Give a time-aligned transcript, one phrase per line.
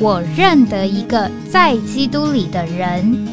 [0.00, 3.28] 我认得一个在基督里的人。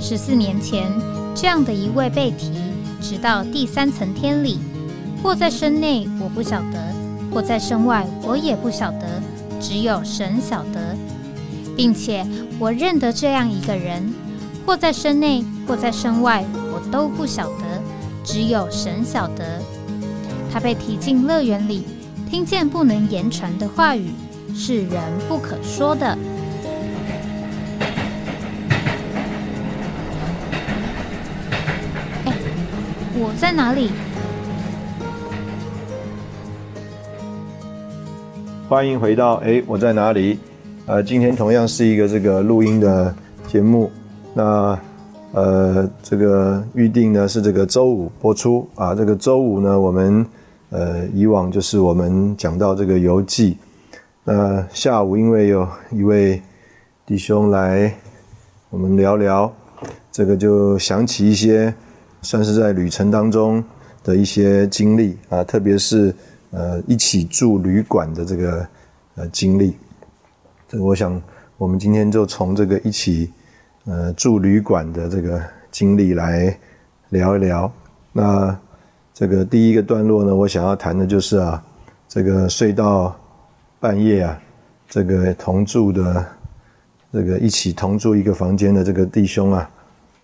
[0.00, 0.90] 十四年前，
[1.34, 2.50] 这样的一位被提，
[3.00, 4.58] 直到第三层天里，
[5.22, 6.78] 或在身内，我不晓得；
[7.32, 9.06] 或在身外，我也不晓得。
[9.60, 10.96] 只有神晓得，
[11.76, 12.26] 并且
[12.58, 14.12] 我认得这样一个人，
[14.64, 17.64] 或在身内，或在身外，我都不晓得。
[18.24, 19.60] 只有神晓得，
[20.50, 21.84] 他被提进乐园里。
[22.28, 24.10] 听见不能言传的话语，
[24.54, 26.06] 是人不可说的。
[32.26, 32.32] 哎，
[33.14, 33.90] 我在哪里？
[38.68, 40.38] 欢迎回到哎，我在哪里？
[40.84, 43.14] 呃，今天同样是一个这个录音的
[43.46, 43.90] 节目。
[44.34, 44.78] 那
[45.32, 48.94] 呃，这个预定呢是这个周五播出啊。
[48.94, 50.26] 这个周五呢，我们。
[50.70, 53.56] 呃，以往就是我们讲到这个游记，
[54.22, 56.42] 那下午因为有一位
[57.06, 57.94] 弟兄来，
[58.68, 59.50] 我们聊聊，
[60.12, 61.72] 这个就想起一些
[62.20, 63.64] 算是在旅程当中
[64.04, 66.14] 的一些经历啊，特别是
[66.50, 68.68] 呃一起住旅馆的这个
[69.14, 69.74] 呃经历。
[70.68, 71.18] 这我想
[71.56, 73.32] 我们今天就从这个一起
[73.86, 76.54] 呃住旅馆的这个经历来
[77.08, 77.72] 聊一聊。
[78.12, 78.54] 那。
[79.18, 81.60] 这个第一个段落呢，我想要谈的就是啊，
[82.08, 83.18] 这个睡到
[83.80, 84.40] 半夜啊，
[84.88, 86.24] 这个同住的
[87.12, 89.68] 这个一起同住一个房间的这个弟兄啊，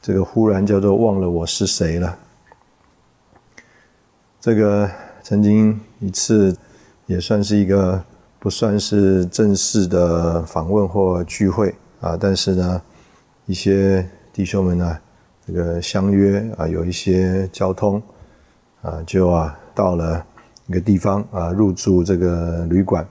[0.01, 2.17] 这个忽然叫做忘了我是谁了。
[4.41, 4.89] 这个
[5.25, 6.57] 曾经一次
[7.07, 8.01] 也算是一个
[8.39, 12.81] 不算是正式的访问或聚会啊，但是呢，
[13.47, 14.99] 一些弟兄们呢，
[15.45, 18.01] 这个相约啊，有一些交通。
[18.85, 20.23] 啊，就啊，到了
[20.67, 23.07] 一个地方啊，入住这个旅馆。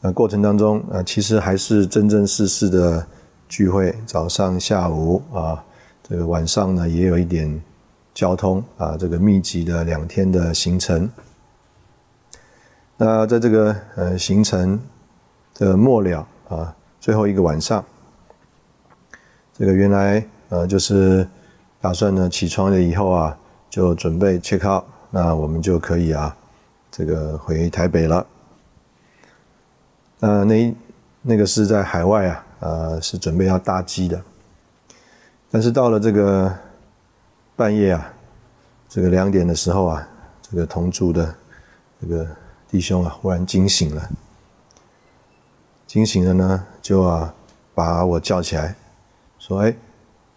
[0.00, 3.06] 那过程当中啊，其实还是真真实实的
[3.48, 5.64] 聚会，早上、下午啊，
[6.02, 7.58] 这个晚上呢，也有一点
[8.12, 11.08] 交通啊，这个密集的两天的行程。
[12.98, 14.78] 那在这个呃行程
[15.54, 17.82] 的末了啊，最后一个晚上，
[19.54, 21.26] 这个原来呃就是
[21.80, 23.34] 打算呢起床了以后啊。
[23.76, 26.34] 就准备 check out，那我们就可以啊，
[26.90, 28.26] 这个回台北了。
[30.18, 30.74] 那那
[31.20, 34.18] 那个是在海外啊，呃，是准备要搭机的。
[35.50, 36.50] 但是到了这个
[37.54, 38.10] 半夜啊，
[38.88, 40.08] 这个两点的时候啊，
[40.40, 41.34] 这个同住的
[42.00, 42.26] 这个
[42.70, 44.08] 弟兄啊，忽然惊醒了。
[45.86, 47.34] 惊醒了呢，就啊
[47.74, 48.74] 把我叫起来，
[49.38, 49.76] 说：“哎，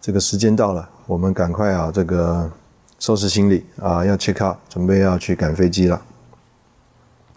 [0.01, 2.51] 这个时间到了，我们赶快啊，这个。”
[3.00, 6.00] 收拾行李啊，要 check out，准备要去赶飞机了。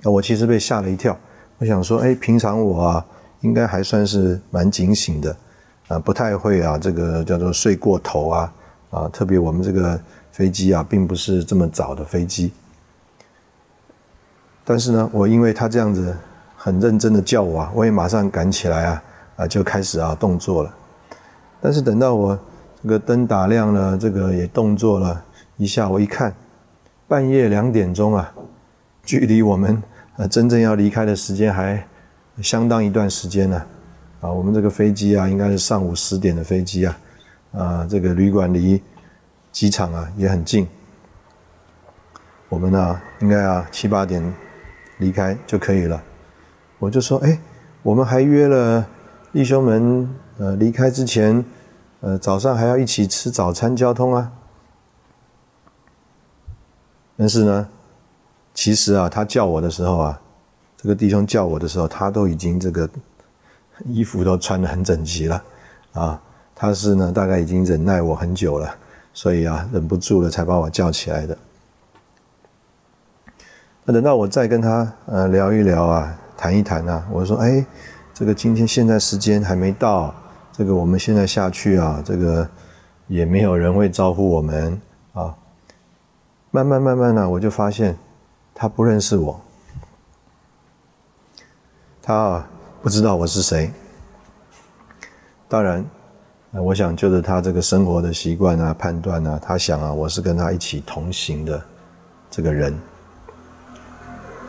[0.03, 1.17] 那我其实被吓了一跳，
[1.59, 3.07] 我想说，哎，平常我啊，
[3.43, 5.37] 应该还算是蛮警醒的，
[5.87, 8.53] 啊，不太会啊，这个叫做睡过头啊，
[8.91, 9.99] 啊，特别我们这个
[10.33, 12.53] 飞机啊，并不是这么早的飞机。
[14.65, 16.17] 但是呢，我因为他这样子
[16.57, 19.03] 很认真的叫我啊，我也马上赶起来啊，
[19.37, 20.75] 啊，就开始啊动作了。
[21.61, 22.37] 但是等到我
[22.83, 25.25] 这个灯打亮了，这个也动作了。
[25.57, 26.35] 一下我一看，
[27.07, 28.33] 半夜两点钟啊，
[29.05, 29.83] 距离我们
[30.17, 31.87] 呃真正要离开的时间还
[32.41, 33.63] 相当一段时间呢。
[34.21, 36.99] 啊，我们这个飞机啊，应该是上午十点的飞机啊，
[37.53, 38.81] 啊，这个旅馆离
[39.51, 40.67] 机场啊也很近。
[42.49, 44.23] 我们呢，应该啊七八点
[44.99, 46.03] 离开就可以了。
[46.79, 47.39] 我就说，哎，
[47.83, 48.87] 我们还约了
[49.33, 50.09] 弟兄们，
[50.39, 51.45] 呃，离开之前，
[52.01, 54.33] 呃，早上还要一起吃早餐，交通啊。
[57.23, 57.69] 但是呢，
[58.53, 60.21] 其实啊，他叫我的时候啊，
[60.77, 62.91] 这个弟兄叫我的时候，他都已经这个
[63.85, 65.45] 衣服都穿得很整齐了，
[65.93, 66.21] 啊，
[66.53, 68.75] 他是呢，大概已经忍耐我很久了，
[69.15, 71.39] 所以啊，忍不住了才把我叫起来的。
[73.85, 77.65] 那等到我再跟他呃聊一聊啊，谈一谈啊，我说哎，
[78.13, 80.13] 这个今天现在时间还没到，
[80.51, 82.49] 这个我们现在下去啊，这个
[83.07, 84.81] 也没有人会招呼我们。
[86.55, 87.97] 慢慢慢慢呢，我就发现
[88.55, 89.41] 他不认识我，
[92.03, 92.51] 他啊
[92.83, 93.73] 不知道我是谁。
[95.49, 95.83] 当然，
[96.51, 101.63] 我想就是他这个生活的习惯啊、判断啊，他想啊，我是跟他一起同行的
[102.31, 102.79] 这个人。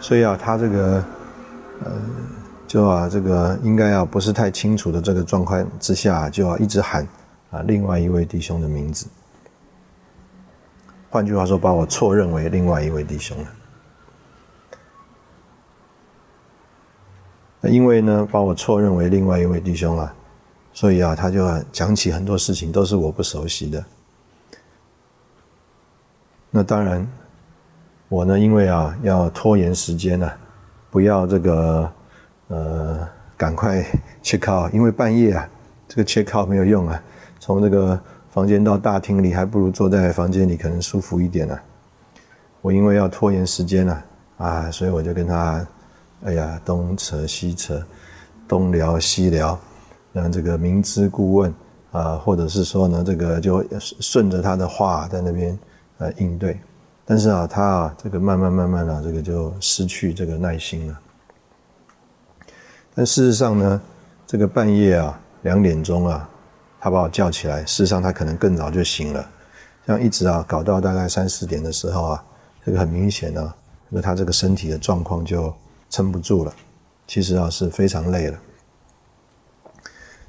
[0.02, 1.06] 所以啊，他这个，
[1.86, 1.92] 呃，
[2.68, 7.08] 就啊，这个应该啊不是太清楚的这个状况之下，就要一直喊
[7.50, 9.08] 啊另外一位弟兄的名字。
[11.14, 13.48] 换句话说，把我错认为另外一位弟兄了。
[17.62, 20.12] 那因为呢，把我错认为另外一位弟兄啊，
[20.74, 23.86] 所以啊，他就讲起很多事情都是我不熟悉的。
[26.50, 27.08] 那当然。
[28.10, 30.32] 我呢，因为啊要拖延时间呢，
[30.90, 31.92] 不要这个
[32.48, 33.08] 呃
[33.38, 33.86] 赶快
[34.24, 35.48] 切靠，因为半夜啊
[35.88, 37.04] 这个切靠没有用啊，
[37.40, 38.00] 从这个
[38.34, 41.56] 房间到大厅里，还不如坐在房间里可能舒服一点呢。
[42.62, 44.04] 我因为要拖延时间呢，
[44.38, 45.64] 啊，所以我就跟他，
[46.24, 47.80] 哎呀东扯西扯，
[48.48, 49.60] 东聊西聊，
[50.12, 51.54] 让这个明知故问
[51.92, 55.60] 啊，或者是说呢这个就顺着他的话在那边
[56.00, 56.60] 呃应对。
[57.06, 61.00] 但是啊，他啊，这个慢慢慢慢啊，这个就失去这个耐心了。
[62.96, 63.80] 但事实上呢，
[64.26, 66.28] 这个半夜啊，两点钟啊，
[66.84, 67.66] 他把我叫起来。
[67.66, 69.26] 事实上，他可能更早就醒了。
[69.88, 72.26] 这样一直啊，搞到大概三四点的时候啊，
[72.66, 73.54] 这个很明显呢，
[73.88, 75.54] 那他这个身体的状况就
[75.90, 76.54] 撑不住了。
[77.08, 78.38] 其实啊，是非常累了。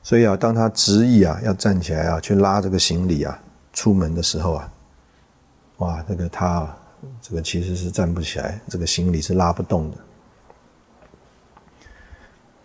[0.00, 3.36] 所以啊，当他执意啊要站起来啊去拉这个行李啊
[3.72, 4.72] 出门的时候啊。
[5.78, 6.78] 哇，这个他啊
[7.20, 9.96] 这个其实是站不起来，这个行李是拉不动的。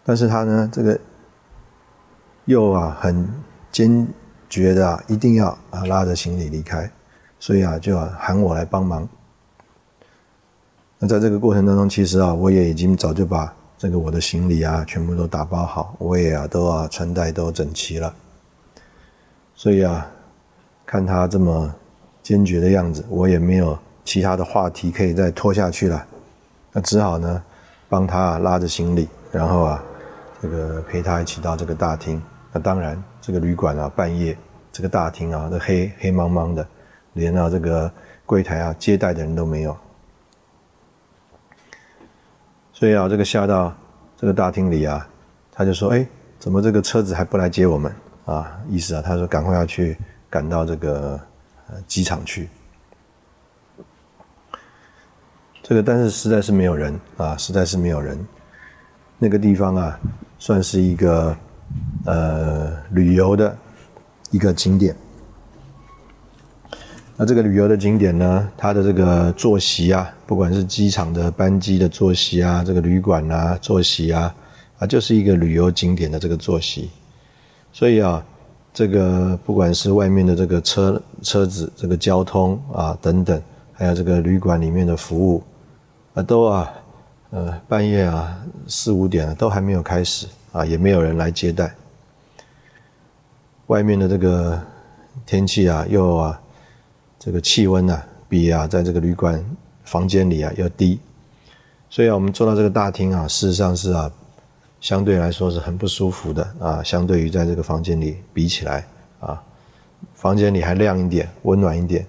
[0.04, 1.00] 但是他呢，这个
[2.46, 3.28] 又啊很
[3.72, 4.08] 坚
[4.50, 6.92] 决的啊，一定要啊拉着行李离开，
[7.40, 9.08] 所以啊就要喊我来帮忙。
[10.98, 18.14] 那在这个过程当中，其实啊我也已经早就把这个我的行李啊全部都打包好，我也啊都啊穿戴都整齐了。
[19.56, 20.06] 所以啊，
[20.86, 21.74] 看他这么。
[22.22, 26.06] 坚决的样子，我也没有其他的话题可以再拖下去了，
[26.72, 27.42] 那只好呢，
[27.88, 29.84] 帮他拉着行李，然后啊，
[30.40, 32.22] 这个陪他一起到这个大厅。
[32.52, 34.38] 那当然，这个旅馆啊，半夜
[34.72, 36.68] 这个大厅啊，这黑黑茫茫的，
[37.14, 37.92] 连啊这个
[38.26, 39.78] 柜台啊接待的人都没有。
[42.74, 43.74] 所以啊，这个下到
[44.18, 45.08] 这个大厅里啊，
[45.52, 46.08] 他就说：“哎，
[46.40, 47.94] 怎么这个车子还不来接我们
[48.26, 49.98] 啊？”意思啊，他说赶快要去
[50.30, 51.20] 赶到这个。
[51.72, 52.50] 呃，机场去，
[55.62, 58.18] 这个但是实在是没有人啊，实在是没有人。
[59.20, 60.00] 那个地方啊，
[60.40, 61.38] 算是一个
[62.06, 63.58] 呃旅游的
[64.32, 64.96] 一个景点。
[67.16, 74.34] 那这个旅游的景点呢，它的这个坐席啊，不管是机场的班机的坐席啊，这个旅馆啊坐席啊，
[74.78, 76.90] 啊，就是一个旅游景点的这个坐席，
[77.72, 78.24] 所以啊。
[78.72, 83.42] 这个不管是外面的这个车车子，这个交通啊等等，
[83.74, 85.44] 还有这个旅馆里面的服务，
[86.14, 86.72] 啊都啊，
[87.32, 91.74] 呃半夜啊四五点了都还没有开始啊，也没有人来接待。
[93.68, 94.62] 外面的这个
[95.26, 96.42] 天气啊又啊，
[97.20, 99.44] 这个气温呢比啊在这个旅馆
[99.84, 101.00] 房间里啊要低，
[101.90, 104.12] 所以啊我们坐到这个大厅啊，事实上是啊。
[104.82, 108.88] 相对来说是很不舒服的啊，相对于在这个房间里比起来
[109.20, 109.44] 啊，
[110.16, 112.06] 房间里还亮一点，温暖一点。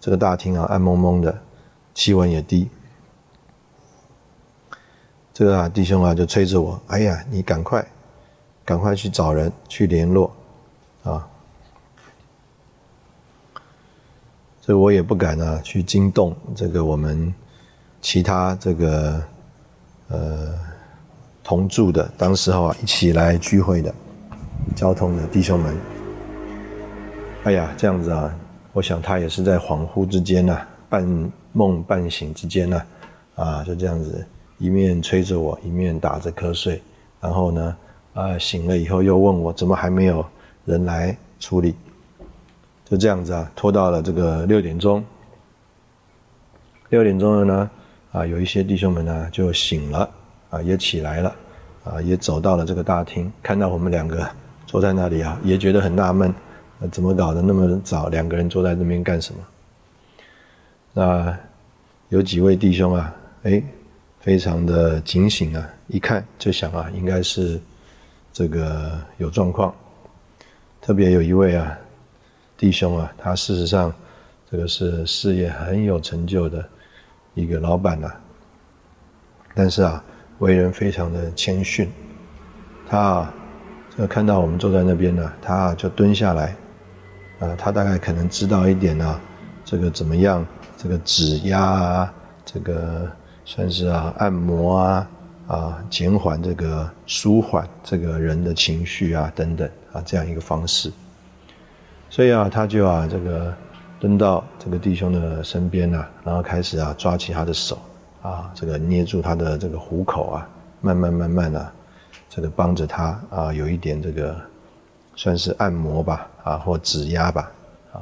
[0.00, 1.36] 这个大厅啊，暗蒙蒙的，
[1.94, 2.68] 气温也低。
[5.34, 7.84] 这个啊，弟兄啊，就催着我，哎呀，你赶快，
[8.64, 10.30] 赶快去找人去联络
[11.02, 11.28] 啊。
[14.60, 17.32] 所以我也不敢啊，去惊动这个我们
[18.00, 19.22] 其他这个
[20.08, 20.72] 呃。
[21.44, 23.92] 同住的，当时候啊，一起来聚会的，
[24.76, 25.76] 交通的弟兄们，
[27.42, 28.32] 哎呀，这样子啊，
[28.72, 32.82] 我想他也是在恍惚之间呐，半梦半醒之间呐，
[33.34, 34.24] 啊，就这样子，
[34.62, 36.80] 一面催着我，一面打着瞌睡，
[37.20, 37.76] 然后呢，
[38.14, 40.24] 啊，醒了以后又问我，怎么还没有
[40.64, 41.74] 人来处理？
[42.84, 45.04] 就这样子啊，拖到了这个六点钟，
[46.90, 47.70] 六点钟了呢，
[48.12, 50.08] 啊，有一些弟兄们呢就醒了。
[50.52, 51.34] 啊，也起来了，
[51.82, 54.28] 啊，也走到了这个大厅，看到我们两个
[54.66, 56.30] 坐在那里啊，也觉得很纳闷，
[56.90, 58.10] 怎么搞的那么早？
[58.10, 59.40] 两个人坐在那边干什么？
[60.92, 61.34] 那
[62.10, 63.62] 有几位弟兄啊，哎，
[64.22, 67.60] 非常的警醒啊，一看就想啊，应该是
[68.32, 69.74] 这个有状况。
[70.80, 71.76] 特别有一位啊
[72.56, 73.92] 弟兄啊，他事实上
[74.48, 76.64] 这个是事业很有成就的
[77.34, 78.12] 一个老板呐，
[79.56, 80.02] 但是啊，
[80.38, 81.90] 为人非常的谦逊。
[82.88, 83.34] 他啊，
[83.96, 86.54] 这看到我们坐在那边呢，他啊就蹲下来，
[87.40, 89.20] 啊，他大概可能知道一点呢，
[89.64, 92.14] 这个怎么样，这个指压啊，
[92.44, 93.10] 这个
[93.44, 95.10] 算是啊按摩啊，
[95.48, 100.90] 啊减缓这个舒缓这个人的情绪啊等等啊这样一个方式，
[102.08, 103.54] 所以啊，他就啊这个
[104.00, 107.78] 蹲到这个弟兄的身边呐，然后开始啊抓起他的手
[108.22, 110.48] 啊，这个捏住他的这个虎口啊，
[110.80, 111.72] 慢慢慢慢的。
[112.34, 114.34] 这个帮着他啊，有一点这个
[115.14, 117.52] 算是按摩吧，啊或指压吧，
[117.92, 118.00] 啊，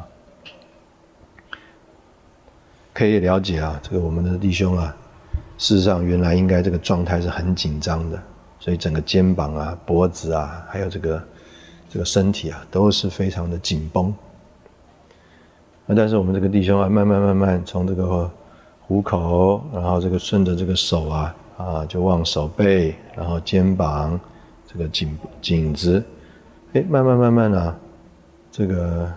[2.95, 4.97] 可以了解啊，这个我们的弟兄啊，
[5.61, 8.19] 事实上原来应该这个状态是很紧张的，
[8.59, 11.23] 所以整个肩膀啊、脖子啊，还有这个
[11.89, 14.13] 这个身体啊，都是非常的紧绷。
[15.85, 18.31] 那但是我们这个弟兄啊，慢慢慢慢从这个
[18.81, 21.37] 虎口，然后这个顺着这个手啊。
[21.61, 24.19] 啊，就往手背，然后肩膀，
[24.67, 26.03] 这个颈颈子，
[26.73, 27.77] 哎，慢慢慢慢啊，
[28.51, 29.13] 这个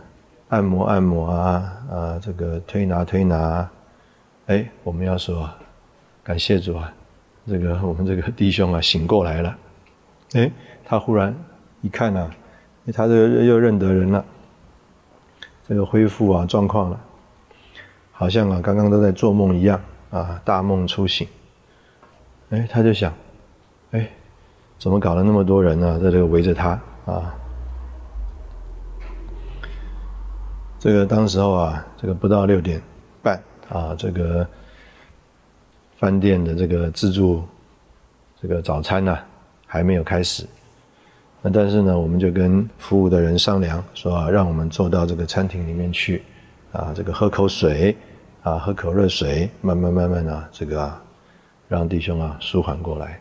[0.50, 3.66] 按摩按摩啊，啊，这个推拿推拿，
[4.48, 5.50] 哎，我们要说，
[6.24, 6.94] 感谢主啊，
[7.46, 9.58] 这个我们这个弟兄啊醒过来了，
[10.34, 10.50] 哎，
[10.86, 11.36] 他忽然
[11.82, 12.32] 一看呢，
[12.94, 14.24] 他这个又认得人了，
[15.68, 17.00] 这个恢复啊状况了，
[18.14, 19.78] 好像啊刚刚都在做梦一样
[20.12, 21.28] 啊，大梦初醒。
[22.52, 23.14] 哎，他就想，
[23.92, 24.10] 哎，
[24.78, 26.00] 怎么搞了那么多人呢？
[26.00, 27.36] 在这个围着他啊，
[30.80, 32.82] 这个当时候啊，这个不到六点
[33.22, 34.48] 半啊，这个
[36.04, 37.42] 饭店的这个自助
[38.42, 39.18] 这个早餐呢
[39.66, 40.46] 还没有开始。
[41.42, 46.22] 那但是呢，我们就跟服务的人商量说，啊，让我们坐到这个餐厅里面去
[46.74, 47.96] 啊，这个喝口水
[48.42, 50.94] 啊，喝口热水，慢慢慢慢呢这个。
[51.70, 53.20] 让弟兄啊舒缓过来。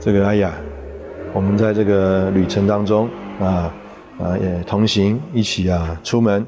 [0.00, 0.54] 这个哎呀，
[1.34, 3.72] 我们在这个旅程当中啊
[4.18, 6.44] 啊也同行一起啊出门。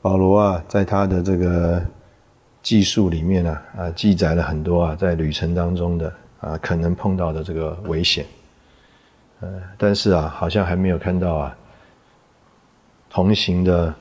[0.00, 1.82] 保罗啊在他的这个
[2.62, 8.24] 记述里面呢啊记载了很多啊在旅程当中的啊可能碰到的这个危险。
[9.40, 11.56] 呃，但是啊好像还没有看到啊
[13.10, 13.94] 同行的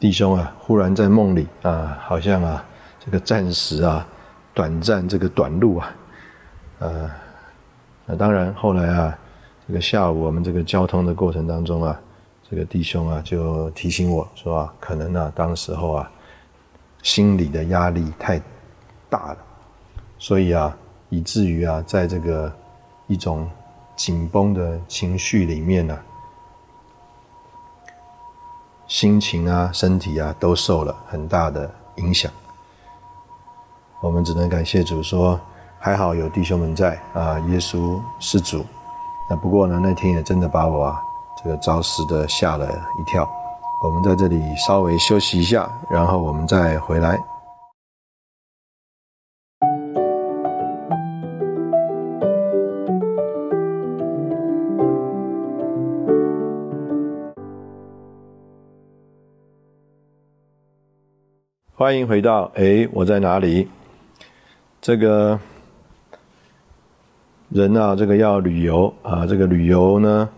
[0.00, 2.64] 弟兄啊忽然在梦里啊好像啊。
[3.04, 4.06] 这个暂时啊，
[4.54, 5.92] 短暂这个短路啊，
[6.78, 7.10] 呃，
[8.06, 9.18] 那当然后来啊，
[9.66, 12.00] 这个下午我们这个交通的过程当中啊，
[12.48, 16.08] 这个弟兄啊就提醒我说啊，可能啊当时候啊，
[17.02, 18.40] 心理的压力太
[19.10, 19.38] 大了，
[20.18, 20.74] 所以啊，
[21.08, 22.50] 以至于啊，在这个
[23.08, 23.50] 一种
[23.96, 25.98] 紧绷的情绪里面呢，
[28.86, 32.30] 心情啊、身体啊都受了很大的影响。
[34.00, 35.38] 我们只能感谢主，说
[35.78, 38.64] 还好有弟兄们在啊，耶稣是主。
[39.28, 41.02] 那不过呢，那天也真的把我啊，
[41.42, 42.66] 这个着实的吓了
[43.00, 43.28] 一跳。
[43.82, 47.18] 我们在这里稍微休息一下，然后我们再回来。
[61.74, 63.68] 欢迎回到哎，我在哪里？
[64.80, 65.36] 这个
[67.48, 70.28] 人啊，这个要旅游啊，这个旅游呢，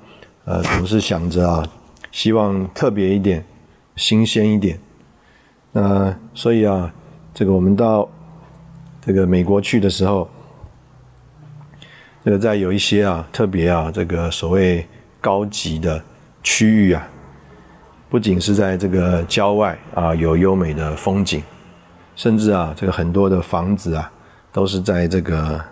[0.46, 1.62] 呃，总是想着啊，
[2.14, 3.44] 希望特别一点，
[3.96, 4.78] 新鲜一点。
[5.72, 6.94] 那所以啊，
[7.34, 8.08] 这个我们到
[9.04, 10.30] 这个美国去的时候，
[12.24, 14.86] 这个在有一些啊，特别啊，这个所谓
[15.20, 16.00] 高级的
[16.44, 17.04] 区域啊，
[18.08, 21.42] 不仅是在这个郊外啊，有优美的风景，
[22.14, 24.08] 甚至啊，这个很多的房子啊。
[24.52, 25.64] 都是在这个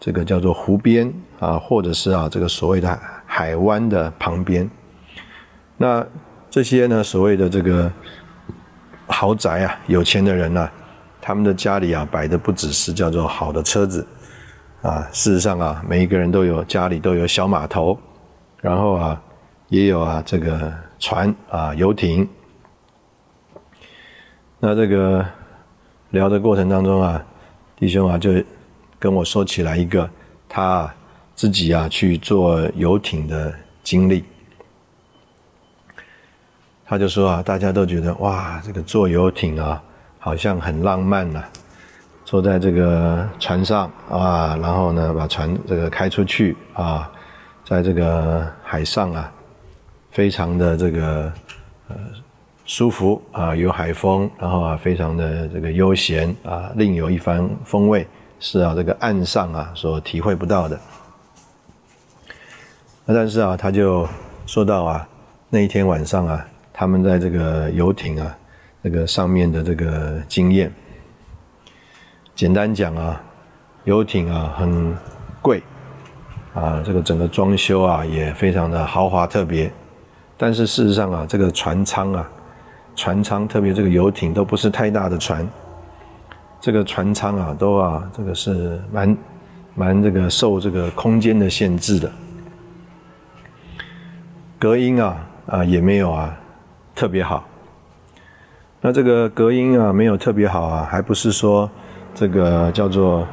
[0.00, 4.68] 这个叫做湖边啊，或者是啊这个所谓的海湾的旁边。
[5.82, 6.06] 那
[6.48, 7.90] 这些呢，所谓的这个
[9.08, 10.70] 豪宅啊，有钱的人呢，
[11.20, 14.06] 他们的家里啊摆的不只是叫做好的车子
[14.80, 17.98] 啊，事实上啊，每一个人都有家里都有小码头，
[18.60, 19.20] 然后啊
[19.70, 22.28] 也有啊这个船啊游艇。
[24.60, 25.26] 那这个
[26.10, 27.20] 聊的过程当中啊。
[27.74, 28.30] 弟兄啊，就
[29.00, 30.08] 跟我说起来一个
[30.48, 30.88] 他
[31.34, 34.22] 自己啊去坐游艇的经历。
[36.92, 39.82] 他就说啊，大家都觉得哇，这个坐游艇啊，
[40.18, 41.42] 好像很浪漫呐。
[42.22, 47.10] 坐在这个船上啊，然后呢，把船这个开出去啊，
[47.64, 49.32] 在这个海上啊，
[50.10, 51.32] 非常的这个
[51.88, 51.96] 呃
[52.66, 58.06] 舒服啊，有海风，然后啊，非常的这个悠闲啊，另有一番风味，
[58.38, 60.78] 是啊，这个岸上啊所体会不到的。
[63.06, 64.06] 那但是啊，他就
[64.44, 65.08] 说到啊，
[65.48, 68.36] 那一天晚上啊，他们在这个游艇啊，
[68.80, 70.72] 那个上面的这个经验。
[72.34, 73.22] 简单讲啊，
[73.84, 74.96] 游艇啊很
[75.42, 75.62] 贵，
[76.54, 79.70] 啊这个整个装修啊也非常的豪华特别，
[80.38, 82.28] 但是事实上啊这个船舱啊，
[82.96, 85.46] 船舱特别这个游艇都不是太大的船，
[86.58, 89.16] 这个船舱啊都啊这个是蛮
[89.74, 92.10] 蛮这个受这个空间的限制的，
[94.58, 96.34] 隔音啊啊也没有啊
[96.94, 97.44] 特别好，
[98.80, 101.70] 那这个隔音啊没有特别好啊，还不是说。
[102.14, 103.26] 这个叫做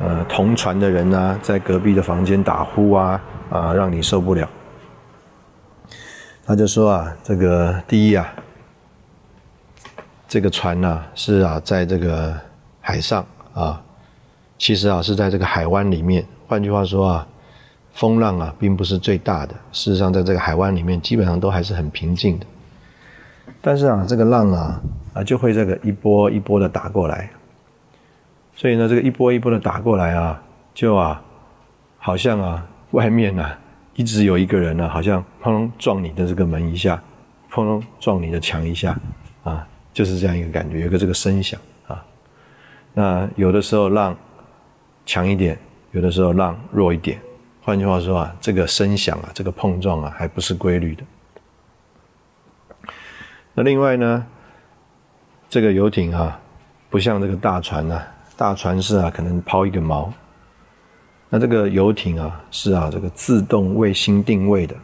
[0.00, 4.48] 呃同船的人呢，在隔壁的房间打呼啊啊，让你受不了。
[6.46, 8.26] 他就说啊，这个第一啊，
[10.26, 12.34] 这个船呢是啊，在这个
[12.80, 13.82] 海上啊，
[14.56, 16.24] 其实啊是在这个海湾里面。
[16.48, 17.26] 换句话说啊，
[17.92, 19.54] 风浪啊并不是最大的。
[19.72, 22.46] 事实上，在这个海湾里面，基本上都还是很平静的。
[23.62, 24.82] 但是啊，这个浪啊
[25.14, 27.30] 啊就会这个一波一波的打过来。
[28.54, 30.42] 所以呢，这个一波一波的打过来啊，
[30.74, 31.22] 就啊，
[31.96, 33.48] 好像啊，外面呢
[33.94, 37.02] 一直有一个人呢，好像砰撞你的这个门一下，
[37.50, 38.94] 砰撞你的墙一下，
[39.42, 42.04] 啊，就是这样一个感觉，有个这个声响啊。
[42.92, 44.14] 那有的时候浪
[45.06, 45.56] 强一点，
[45.92, 47.18] 有的时候浪弱一点。
[47.62, 51.02] 换句话说啊，这个声响啊，这个碰撞啊，还不是规律的。
[53.54, 54.26] 那另外呢，
[55.48, 56.40] 这个游艇啊，
[56.88, 58.06] 不像这个大船啊。
[58.34, 60.10] 大船是啊，可能抛一个锚。
[61.28, 64.74] 那这个游艇啊，是啊，这个自动卫星定位的，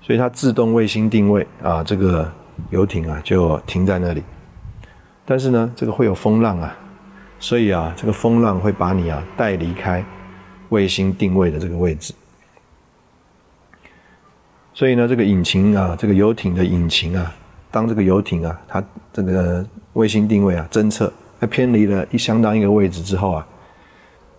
[0.00, 2.32] 所以它自动卫星定位啊，这个
[2.70, 4.22] 游艇啊就停在那里。
[5.24, 6.76] 但是呢，这个会有风浪啊，
[7.38, 10.04] 所以啊，这个风浪会把你啊带离开
[10.70, 12.12] 卫星定位的这个位置。
[14.72, 17.32] 所以呢，这个引擎啊，这个游艇的引擎啊，
[17.70, 21.12] 当这个游艇啊，它这个卫星定位啊侦测。
[21.40, 23.46] 它偏离了一相当一个位置之后啊，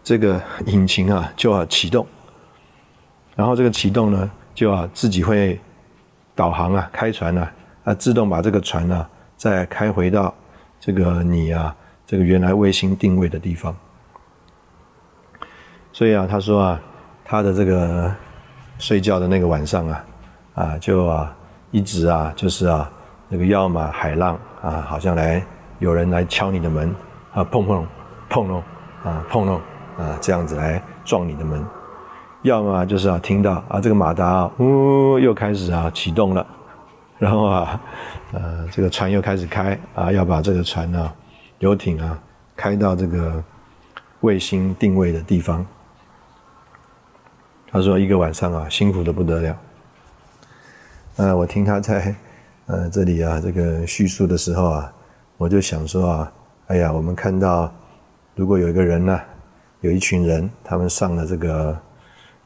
[0.04, 2.06] 这个引擎啊就要启动，
[3.38, 5.58] 然后这个启动呢就要自己会
[6.36, 7.54] 导航啊，开船啊，
[7.86, 10.36] 啊自动把这个船呢再开回到
[10.78, 11.74] 这个你啊
[12.06, 13.74] 这个原来卫星定位的地方。
[15.94, 16.82] 所以啊，他说啊，
[17.24, 18.14] 他的这个
[18.78, 20.06] 睡觉的那个晚上啊，
[20.56, 21.34] 啊就啊
[21.72, 22.92] 一直啊就是啊
[23.30, 25.42] 那个要么海浪啊好像来。
[25.80, 26.94] 有人来敲你的门，
[27.34, 27.88] 啊，碰碰
[28.28, 28.62] 碰弄，
[29.02, 29.56] 啊，碰弄，
[29.98, 31.66] 啊，这样子来撞你的门。
[32.42, 36.46] 要么就是啊，听到啊，这个马达啊，呜，又开始啊启动了，
[37.18, 37.82] 然后啊，
[38.34, 41.10] 呃，这个船又开始开啊，要把这个船呢，
[41.60, 42.20] 游艇啊，
[42.58, 43.42] 开到这个
[44.20, 45.66] 卫星定位的地方。
[47.72, 49.58] 他说一个晚上啊，辛苦的不得了。
[51.16, 52.14] 呃，我听他在
[52.70, 54.94] 呃这里啊，这个叙述的时候啊。
[55.40, 56.32] 我就想说啊，
[56.68, 57.74] 哎呀，我们看到，
[58.36, 59.18] 如果有一个人呢，
[59.80, 61.80] 有一群人，他们上了这个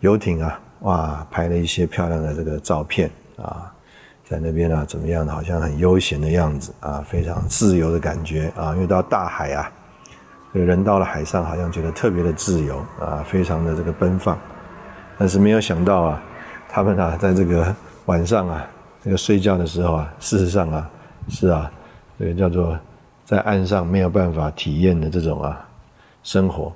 [0.01, 3.73] 游艇啊，哇，拍了一些漂亮的这个照片啊，
[4.29, 9.71] 在那边啊，怎么样，好像很悠闲的样子啊，非常自由的感觉啊，因为到大海啊，
[10.53, 14.37] 这个人到了海上，好像觉得特别的自由啊，非常的这个奔放，
[15.17, 16.21] 但是没有想到啊，
[16.69, 18.67] 他们啊，在这个晚上啊，
[19.03, 20.89] 这个睡觉的时候啊，事实上啊，
[21.29, 21.71] 是啊。
[22.19, 22.79] 这个叫做
[23.25, 25.67] 在岸上没有办法体验的这种啊
[26.21, 26.71] 生活，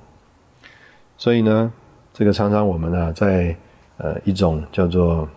[1.16, 1.72] 所以呢，
[2.12, 3.56] 这个常常我们啊在
[3.98, 5.30] 呃一种叫做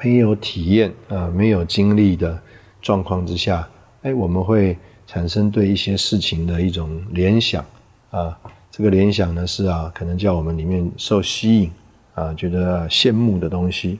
[0.00, 2.40] 没有体验啊没有经历的
[2.80, 3.68] 状况之下，
[4.02, 7.62] 哎，我们会产生对一些事情的一种联想
[8.10, 8.38] 啊，
[8.70, 11.70] 这个联想呢是啊可能叫我们里面受吸引
[12.14, 13.98] 啊觉得羡慕的东西，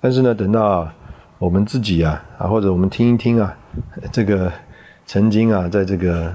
[0.00, 0.90] 但是呢等到
[1.38, 3.56] 我们自己啊啊或者我们听一听啊。
[4.10, 4.52] 这个
[5.06, 6.34] 曾经啊，在这个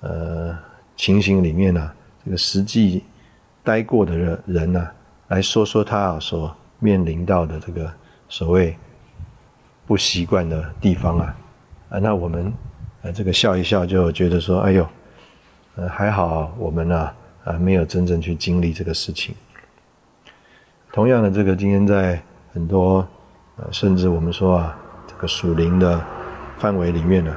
[0.00, 0.56] 呃
[0.96, 1.90] 情形里面呢，
[2.24, 3.02] 这个实际
[3.64, 4.88] 待过的人人呢，
[5.28, 7.92] 来说说他啊所面临到的这个
[8.28, 8.76] 所谓
[9.86, 11.36] 不习惯的地方啊，
[11.88, 12.52] 啊，那我们
[13.02, 14.86] 呃这个笑一笑，就觉得说，哎呦，
[15.74, 17.10] 呃还好我们呢
[17.44, 19.34] 啊没有真正去经历这个事情。
[20.92, 22.20] 同样的，这个今天在
[22.52, 23.06] 很多
[23.56, 26.02] 呃，甚至我们说啊，这个属灵的
[26.58, 27.36] 范围里面呢，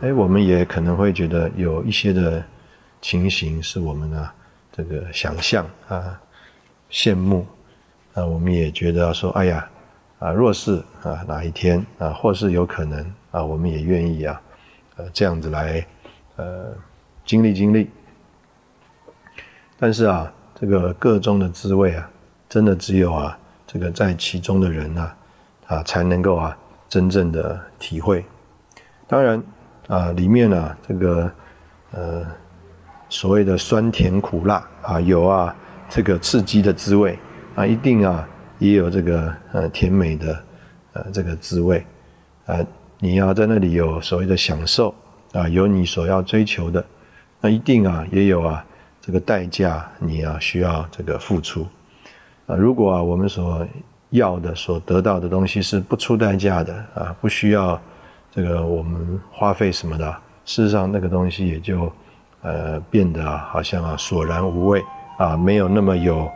[0.00, 2.44] 哎，我们也可能会觉得有一些的
[3.00, 4.34] 情形是我们啊
[4.72, 6.20] 这个想象啊
[6.90, 7.46] 羡慕
[8.14, 9.68] 啊，我们也觉得说，哎呀
[10.18, 14.42] 啊，若是啊哪一天啊，或是有可能啊，我们也愿意啊，
[14.96, 15.86] 呃，这样子来
[16.36, 16.74] 呃
[17.24, 17.88] 经历经历。
[19.78, 22.10] 但是啊，这个个中的滋味啊，
[22.48, 23.38] 真的只有啊，
[23.72, 25.12] 这个在其中的人呢，
[25.68, 28.24] 啊，才能够啊，真正的体会。
[29.06, 29.40] 当然
[29.86, 31.30] 啊，里面呢，这个
[31.92, 32.26] 呃，
[33.08, 35.54] 所谓的酸甜苦辣啊，有啊，
[35.88, 37.16] 这个刺激的滋味
[37.54, 38.28] 啊，一定啊，
[38.58, 40.42] 也有这个呃甜美的
[40.92, 41.86] 呃这个滋味
[42.46, 42.58] 啊。
[42.98, 44.92] 你要在那里有所谓的享受
[45.32, 46.84] 啊，有你所要追求的，
[47.40, 48.64] 那一定啊，也有啊。
[49.00, 51.66] 这个代价，你啊需要这个付出
[52.50, 52.56] 啊。
[52.56, 53.66] 如果啊我们所
[54.10, 57.80] 要的、所得到的东西是不出代价的啊，不需要
[58.30, 60.10] 这个我们花费什么的，
[60.44, 61.90] 事实上那个东西也就
[62.42, 64.82] 呃变得好像啊索然无味
[65.18, 66.28] 啊，没有那么有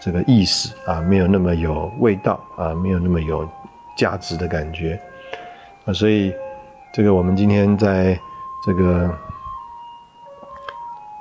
[0.00, 3.48] 这个意思啊，没有那么有味道啊，没有那么有
[3.96, 5.00] 价值的感觉
[5.84, 5.92] 啊。
[5.92, 6.32] 所以
[6.92, 8.18] 这个我们今天在
[8.64, 9.14] 这个。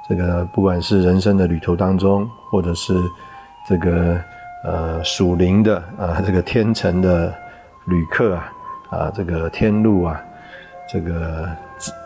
[0.09, 2.93] 这个不管是人生的旅途当中，或者是
[3.67, 4.17] 这个
[4.63, 7.33] 呃属灵的啊， 这个天成的
[7.85, 8.51] 旅客啊，
[8.89, 10.21] 啊这个天路啊，
[10.87, 11.49] 这个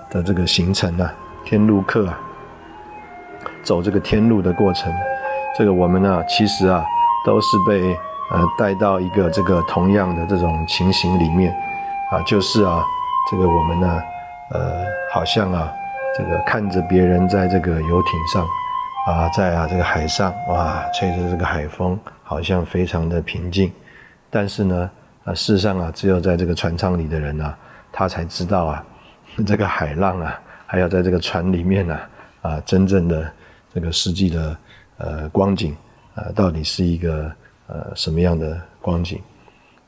[0.10, 1.14] 的这个行程啊，
[1.46, 2.20] 天路客啊，
[3.64, 4.92] 走这个天路的过程，
[5.58, 6.84] 这个我们呢，其实啊，
[7.26, 7.96] 都是被
[8.32, 11.54] 呃带到一个这个同样的这种情形里面
[12.12, 12.84] 啊，就是啊，
[13.30, 14.02] 这个我们呢，
[14.52, 15.72] 呃，好像啊。
[16.14, 18.46] 这个看着别人在这个游艇上，
[19.08, 23.72] 啊，在啊这个海上，哇，吹着这个海风，好像非常的平静。
[24.30, 24.90] 但是呢，
[25.24, 27.58] 啊，事实上啊，只有在这个船舱里的人啊，
[27.92, 28.86] 他才知道啊，
[29.46, 32.00] 这个海浪啊，还要在这个船里面呢，
[32.42, 33.32] 啊，真正的
[33.74, 34.58] 这个实际的
[34.98, 35.76] 呃光景，
[36.14, 37.32] 啊，到底是一个
[37.68, 39.20] 呃什么样的光景？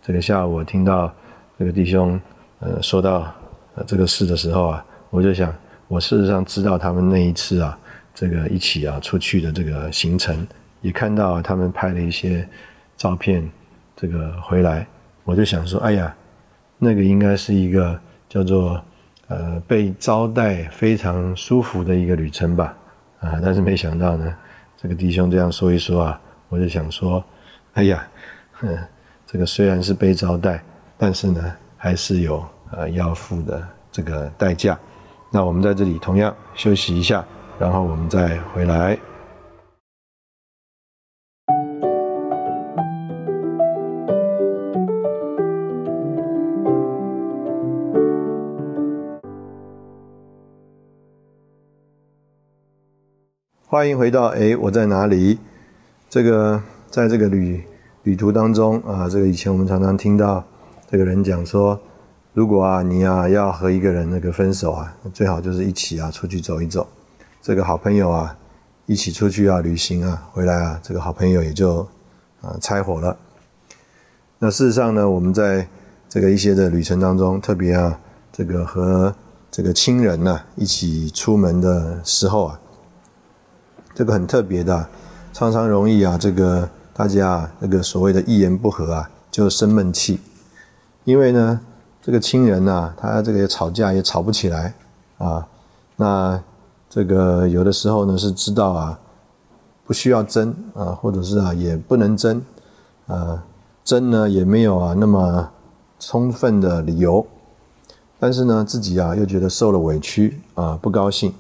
[0.02, 1.14] 这个下午我听到
[1.60, 2.20] 这个弟兄
[2.60, 3.32] 呃说到
[3.76, 5.54] 呃这个事的时候啊，我就想。
[5.90, 7.78] 我事实上知道他们那一次啊，
[8.14, 10.48] 这个一起啊出去的这个行程，
[10.82, 12.48] 也看到他们拍了一些
[12.96, 13.50] 照片，
[13.96, 14.86] 这个回来，
[15.24, 16.16] 我就想说，哎呀，
[16.78, 18.00] 那个应该是一个
[18.30, 18.80] 叫做
[19.28, 22.76] 呃被招待非常舒服的一个旅程吧，
[23.20, 24.36] 啊，但是没想到呢，
[24.78, 27.24] 这个弟兄这样说一说啊，我就想说，
[27.74, 28.08] 哎呀，
[28.52, 28.78] 哼，
[29.26, 30.64] 这个虽然是被招待，
[30.98, 34.78] 但是呢，还是有呃要付的这个代价。
[35.32, 37.26] 那我们在这里同样休息一下，
[37.60, 38.98] 然后我们再回来。
[53.66, 55.40] 欢迎回到哎，我在哪里？
[56.10, 57.64] 这个在这个旅
[58.04, 60.44] 旅途当中啊，这个以前我们常常听到
[60.90, 61.80] 这个人讲说。
[62.34, 66.88] 如果啊，你啊要和一个人那个分手啊，最好就是一起啊出去走一走。
[67.46, 68.38] 这个好朋友啊，
[68.86, 71.86] 一起出去啊旅行啊，回来啊，这个好朋友也就
[72.40, 73.18] 啊拆伙了。
[74.40, 75.68] 那事实上呢，我们在
[76.08, 78.00] 这个一些的旅程当中，特别啊，
[78.32, 79.14] 这个和
[79.52, 82.60] 这个亲人呐一起出门的时候啊，
[83.94, 84.88] 这个很特别的，
[85.34, 90.22] 常常容易啊，这个大家啊，那个所谓的一言不合啊，就生闷气，
[91.04, 91.60] 因为呢。
[92.06, 94.74] 这个亲人呐，他这个也吵架也吵不起来
[95.18, 95.48] 啊。
[95.96, 96.44] 那
[96.94, 99.00] 这个有的时候呢是知道啊，
[99.84, 102.40] 不需要争啊，或者是啊也不能争
[103.08, 103.44] 啊，
[103.84, 105.50] 争呢也没有啊那么
[106.00, 107.26] 充分的理由。
[108.20, 111.34] 但是呢自己啊又觉得受了委屈啊，不高兴，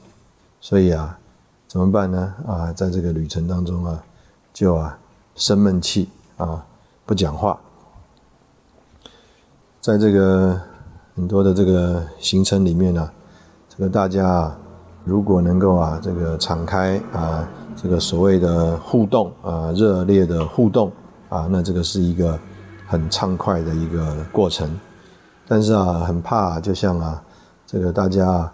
[0.60, 1.20] 所以啊
[1.68, 2.34] 怎么办呢？
[2.48, 4.04] 啊，在这个旅程当中啊，
[4.52, 4.98] 就啊
[5.36, 6.66] 生闷气啊，
[7.06, 7.60] 不讲话。
[9.80, 10.60] 在这个
[11.16, 13.08] 很多的这个行程里面呢，
[13.70, 14.58] 这个大家啊，
[15.04, 20.92] 如果能够啊，这个敞开啊，这个所谓的互动啊，热烈的互动
[21.30, 22.39] 啊，那这个是一个
[22.88, 24.70] 很畅快的一个过程。
[25.48, 27.22] 但是啊，很怕就像啊，
[27.66, 28.52] 这个大家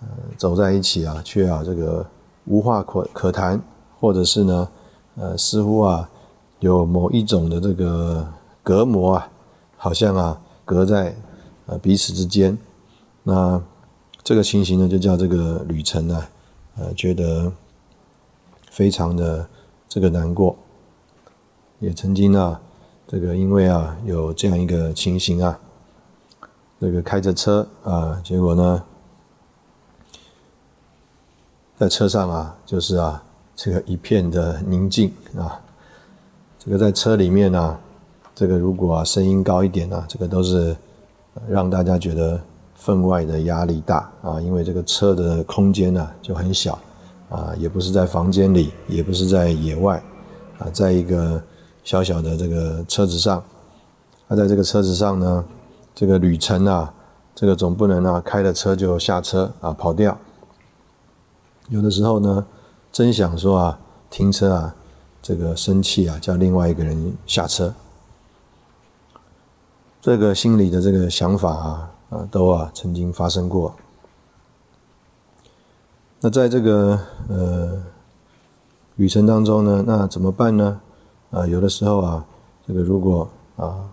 [0.00, 2.04] 呃走在一起啊，却啊这个
[2.44, 3.60] 无话可可谈，
[3.98, 4.68] 或者是呢，
[5.16, 6.08] 呃，似乎啊
[6.60, 8.26] 有某一种的这个
[8.62, 9.28] 隔膜啊，
[9.76, 10.38] 好像啊。
[10.68, 11.16] 隔在
[11.64, 12.58] 呃彼此之间，
[13.22, 13.58] 那
[14.28, 16.22] 这个情形呢，就叫这个旅程呢，
[16.76, 17.50] 呃，觉得
[18.70, 19.48] 非常的
[19.88, 20.54] 这个难过。
[21.78, 22.60] 也曾经啊，
[23.06, 25.58] 这个因为啊有这样一个情形啊，
[26.78, 28.84] 这个开着车啊，结果呢，
[31.78, 33.24] 在车上啊，就是啊，
[33.56, 35.58] 这个一片的宁静啊，
[36.58, 37.78] 这个在车里面呢，
[38.34, 40.76] 这个如果啊声音高一点啊，这个都是
[41.48, 42.38] 让大家觉得
[42.88, 46.78] 分外的压力大啊，因为这个车的空间呢就很小。
[47.28, 50.02] 啊，也不是在房间里，也不是在野外，
[50.58, 51.42] 啊，在一个
[51.84, 53.44] 小小的这个车子上，
[54.26, 55.44] 那在这个车子上呢，
[55.94, 56.90] 这个旅程啊，
[57.34, 60.16] 这个总不能啊开了车就下车啊跑掉，
[61.68, 62.46] 有的时候呢，
[62.90, 64.74] 真想说啊停车啊，
[65.20, 67.74] 这个生气啊叫另外一个人下车，
[70.00, 73.74] 这个心里的这个想法啊啊都啊曾经发生过。
[76.20, 77.82] 那在这个呃
[78.96, 80.80] 旅程当中呢，那怎么办呢？
[81.30, 82.24] 啊，有的时候啊，
[82.66, 83.88] 这个如果啊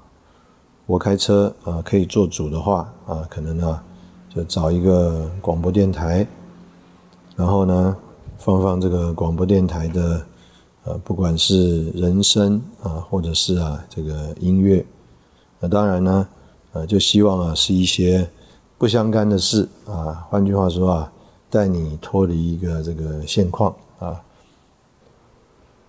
[0.87, 3.79] 我开车啊可以做主的话啊，可能呢
[4.33, 6.25] 就找一个广播电台，
[7.35, 7.95] 然后呢
[8.37, 10.25] 放放这个广播电台的
[10.85, 14.83] 呃不管是人声啊，或者是啊这个音乐，
[15.59, 16.27] 那当然呢
[16.75, 18.29] 呃就希望啊是一些
[18.77, 21.11] 不相干的事啊，换句话说啊。
[21.47, 24.21] 带你脱离一个这个现况啊，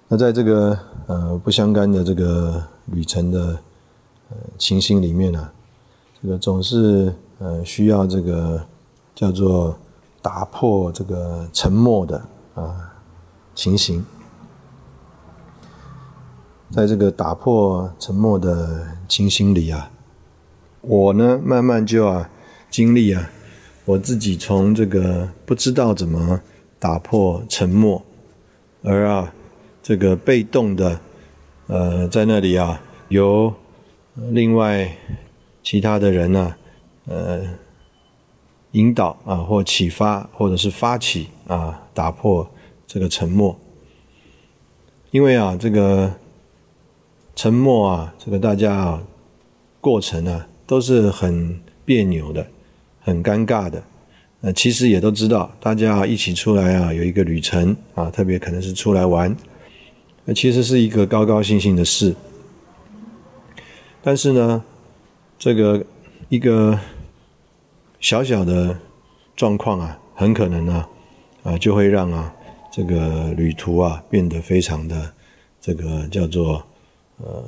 [0.07, 3.59] 那在这个呃不相干的这个旅程的
[4.31, 5.51] 呃情形里面呢，
[6.23, 8.65] 这个总是呃需要这个
[9.13, 9.77] 叫做
[10.23, 12.23] 打破这个沉默的
[12.55, 12.95] 啊
[13.53, 14.05] 情形，
[16.71, 19.91] 在这个打破沉默的情形里啊，
[20.87, 22.31] 我呢慢慢就啊
[22.71, 23.31] 经历啊。
[23.85, 26.41] 我自己从这个不知道怎么
[26.79, 28.05] 打破沉默，
[28.83, 29.33] 而啊，
[29.81, 31.01] 这个被动的，
[31.69, 33.55] 呃，在那里啊，由
[34.15, 34.97] 另外
[35.63, 36.57] 其他的人呢，
[37.07, 37.43] 呃，
[38.73, 42.51] 引导啊，或启发，或者是发起啊，打破
[42.89, 43.57] 这个沉默。
[45.13, 46.13] 因为啊，这个
[47.37, 49.03] 沉默啊，这个大家啊，
[49.81, 52.47] 过程啊，都是很别扭的。
[53.07, 53.81] 很尴尬的，
[54.41, 59.33] 呃，其实也都知道，大家一起出来啊，有一个旅程啊，特别可能是出来玩，
[60.25, 62.13] 那其实是一个高高兴兴的事。
[64.03, 64.65] 但是呢，
[65.39, 65.87] 这个
[66.29, 66.77] 一个
[68.01, 68.77] 小小的
[69.37, 70.85] 状况啊，很可能呢，
[71.45, 72.35] 啊，就会让啊
[72.73, 75.15] 这个旅途啊变得非常的
[75.61, 76.61] 这个叫做
[77.19, 77.45] 呃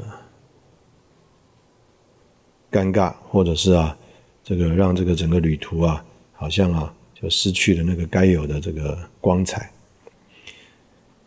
[2.71, 3.97] 尴尬，或者是啊。
[4.45, 6.03] 这个让这个整个旅途啊，
[6.33, 9.71] 好像啊，就失去了那个该有的这个光彩。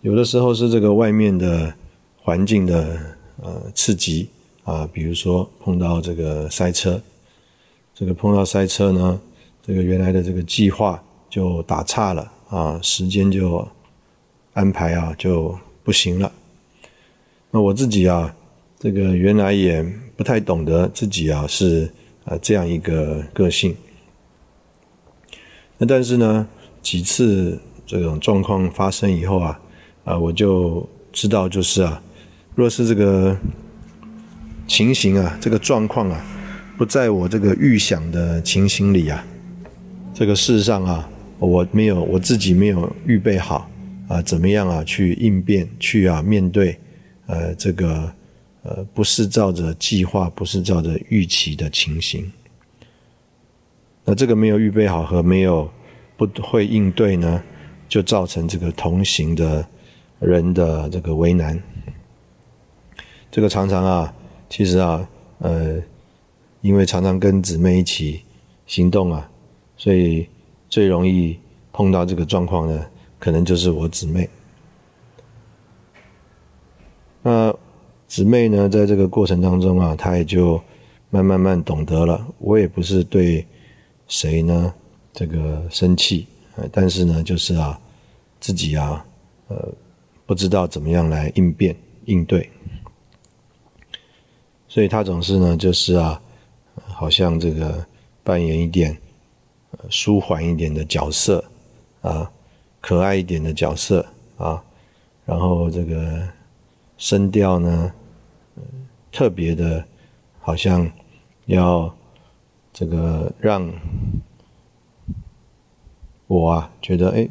[0.01, 1.71] 有的时候是这个外面的
[2.17, 2.99] 环境的
[3.39, 4.27] 呃刺激
[4.63, 6.99] 啊，比如说碰到这个塞车，
[7.93, 9.21] 这个碰到塞车呢，
[9.62, 10.99] 这个原来的这个计划
[11.30, 13.67] 就打岔了啊，时间就
[14.54, 16.32] 安排啊就不行了。
[17.51, 18.36] 那我自己啊，
[18.80, 19.86] 这个原来也
[20.21, 21.91] 不太懂得自己啊是。
[22.23, 23.75] 啊，这样一个个性。
[25.79, 26.47] 那但是呢，
[26.79, 29.60] 几次这种状况发生以后啊，
[30.03, 31.99] 啊，我就知道就是啊，
[32.53, 33.36] 若是这个
[34.67, 36.23] 情形啊，这个状况啊，
[36.77, 39.25] 不在我这个预想的情形里啊，
[40.13, 43.67] 这个事实上啊，我没有我自己没有预备好
[44.07, 46.77] 啊，怎么样啊去应变去啊面对
[47.25, 48.13] 呃这个。
[48.63, 52.32] 呃，不是照着计划，不是照着预期的情形。
[54.06, 55.67] 那这个没有预备好和没有
[56.15, 57.41] 不会应对呢，
[57.89, 59.67] 就造成这个同行的
[60.19, 61.60] 人的这个为难。
[63.32, 64.13] 这个常常啊，
[64.47, 65.82] 其实啊，呃，
[66.62, 68.21] 因为常常跟姊妹一起
[68.67, 69.28] 行动啊，
[69.76, 70.30] 所以
[70.69, 71.39] 最容易
[71.74, 72.86] 碰到这个状况呢，
[73.17, 74.30] 可能就是我姊妹。
[77.24, 77.52] 那。
[78.12, 80.62] 姊妹呢，在这个过程当中啊，她也就
[81.12, 82.28] 慢慢慢懂得了。
[82.39, 83.47] 我也不是对
[84.10, 84.74] 谁呢
[85.13, 86.28] 这个生气，
[86.74, 87.80] 但是呢，就是啊，
[88.41, 89.06] 自己啊，
[89.47, 89.65] 呃，
[90.26, 92.50] 不知道怎么样来应变应对，
[94.67, 96.21] 所以她总是呢，就是啊，
[96.88, 97.86] 好像这个
[98.26, 98.97] 扮演一点
[99.89, 101.41] 舒缓一点的角色
[102.02, 102.30] 啊，
[102.82, 104.62] 可爱一点的角色啊，
[105.26, 106.28] 然后这个
[106.97, 107.89] 声调呢。
[109.12, 109.86] 特别的，
[110.39, 110.89] 好像
[111.45, 111.93] 要
[112.71, 113.69] 这个让
[116.28, 117.28] 我啊觉得哎，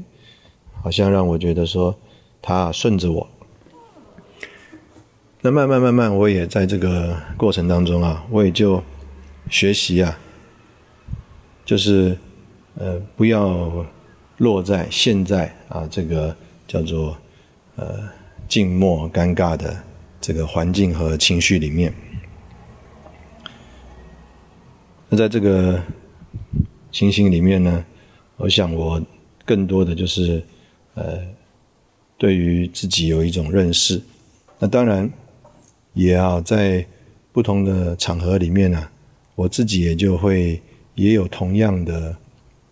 [0.82, 1.96] 好像让我觉得说
[2.42, 3.28] 他顺着我。
[5.40, 8.82] 那慢慢慢慢，我也在这个过程当中啊，我也就
[9.48, 10.18] 学习啊，
[11.64, 12.14] 就是
[12.74, 13.86] 呃，不要
[14.36, 17.16] 落在现在啊这个叫做
[17.76, 18.06] 呃
[18.46, 19.74] 静默尴尬的
[20.20, 21.92] 这个环境和情绪里面。
[25.08, 25.82] 那在这个
[26.92, 27.84] 情形里面呢，
[28.36, 29.00] 我想我
[29.44, 30.42] 更多的就是
[30.94, 31.20] 呃，
[32.18, 34.00] 对于自己有一种认识。
[34.58, 35.10] 那当然。
[35.92, 36.86] 也啊，在
[37.32, 38.88] 不同的场合里面呢，
[39.34, 40.62] 我自己也就会
[40.94, 42.16] 也有同样的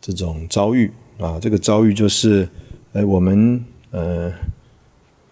[0.01, 1.37] 这种遭遇啊。
[1.41, 2.49] 这个遭遇就是，
[2.93, 4.33] 哎，我们呃，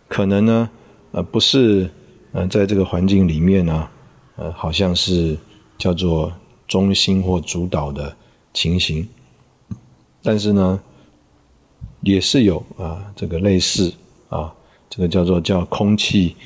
[0.08, 0.68] 可能呢，
[1.12, 1.88] 呃，不是
[2.36, 3.88] 呃，在这个环境里面呢，
[4.36, 5.34] 呃，好像是
[5.78, 6.30] 叫做
[6.68, 8.14] 中心或主导的
[8.52, 9.08] 情形，
[10.22, 10.78] 但是呢，
[12.02, 13.90] 也是有啊，这个类似
[14.28, 14.52] 啊，
[14.90, 16.36] 这个叫做叫空气。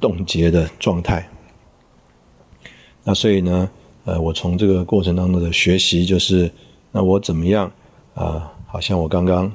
[0.00, 1.26] 冻结的状态。
[3.04, 3.70] 那所以呢，
[4.04, 6.50] 呃，我从这个过程当中的学习，就是
[6.90, 7.70] 那我怎么样
[8.14, 8.52] 啊？
[8.66, 9.50] 好像我刚刚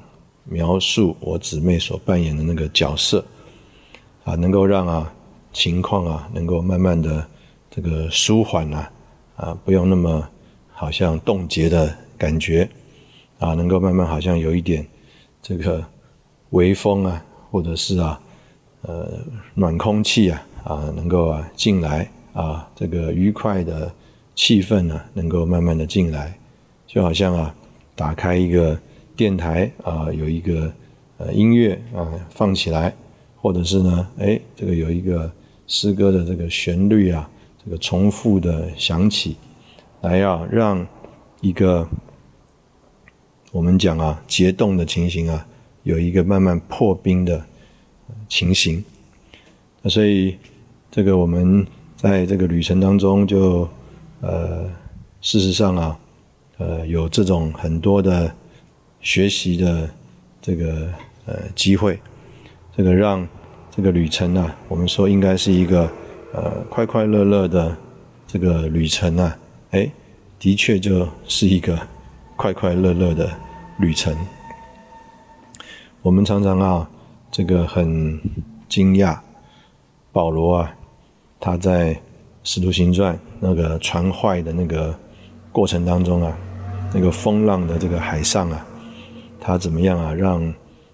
[0.45, 3.23] 描述我姊妹所扮演的那个角色
[4.23, 5.13] 啊，能够让啊
[5.59, 7.27] 情况啊能够慢慢的
[7.69, 8.91] 这个舒缓啊
[9.35, 10.25] 啊，不用那么
[10.71, 12.69] 好像冻结的感觉
[13.39, 14.87] 啊，能够慢慢好像有一点
[15.41, 15.83] 这个
[16.51, 18.17] 微风啊，或者是啊。
[18.83, 19.19] 呃，
[19.55, 23.91] 暖空气啊，啊，能够啊进来啊，这个愉快的
[24.35, 26.33] 气氛呢，能够慢慢的进来，
[26.87, 27.53] 就好像啊，
[27.93, 28.79] 打开一个
[29.17, 30.71] 电台啊，有一个
[31.17, 32.95] 呃音乐啊放起来，
[33.41, 35.29] 或者是呢，哎，这个有一个
[35.69, 37.29] 诗歌的这个旋律啊，
[37.63, 39.37] 这个重复的响起，
[40.01, 40.85] 来要让
[41.39, 41.87] 一个
[43.53, 45.47] 我们讲啊结冻的情形啊，
[45.83, 47.41] 有一个慢慢破冰的。
[48.27, 48.83] 情形，
[49.81, 50.35] 那所以
[50.91, 53.67] 这个我们在这个旅程当中，就
[54.21, 54.69] 呃，
[55.19, 55.99] 事实上啊，
[56.57, 58.31] 呃，有这种很多的
[59.01, 59.89] 学习的
[60.41, 60.91] 这个
[61.25, 61.99] 呃机会，
[62.75, 63.27] 这个让
[63.79, 65.89] 这个旅程啊，我们说应该是一个
[66.33, 67.73] 呃快快乐乐的
[68.27, 69.37] 这个旅程啊，
[69.71, 69.89] 哎，
[70.37, 71.79] 的确就是一个
[72.35, 73.31] 快快乐乐的
[73.77, 74.13] 旅程。
[76.01, 76.89] 我们常常啊。
[77.31, 78.19] 这个很
[78.67, 79.17] 惊讶，
[80.11, 80.75] 保罗啊，
[81.39, 81.93] 他在
[82.43, 84.93] 《使徒行传》那个船坏的那个
[85.51, 86.35] 过程当中啊，
[86.91, 88.65] 那个风浪的这个海上啊，
[89.39, 90.51] 他怎么样啊，让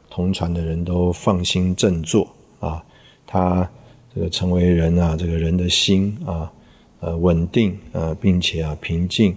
[0.09, 2.34] 同船的人都放心振作
[2.67, 2.83] 啊，
[3.27, 3.69] 他
[4.13, 6.51] 这个成为人啊，这个人的心啊，
[6.99, 9.35] 呃，稳定啊，并且啊，平静，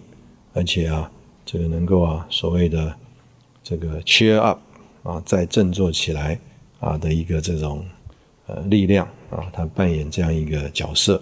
[0.55, 1.11] 而且啊，
[1.45, 2.95] 这个能够啊，所谓的
[3.63, 4.59] 这个 cheer up
[5.03, 6.39] 啊，再振作起来。
[6.81, 7.85] 啊的一个这种
[8.47, 11.21] 呃力量啊，他扮演这样一个角色，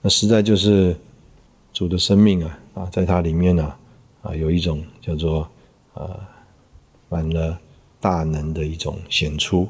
[0.00, 0.96] 那实在就是
[1.74, 3.74] 主的生命啊啊，在他里面呢
[4.22, 5.46] 啊有一种叫做
[5.92, 6.18] 呃
[7.10, 7.60] 满了
[8.00, 9.68] 大能的一种显出。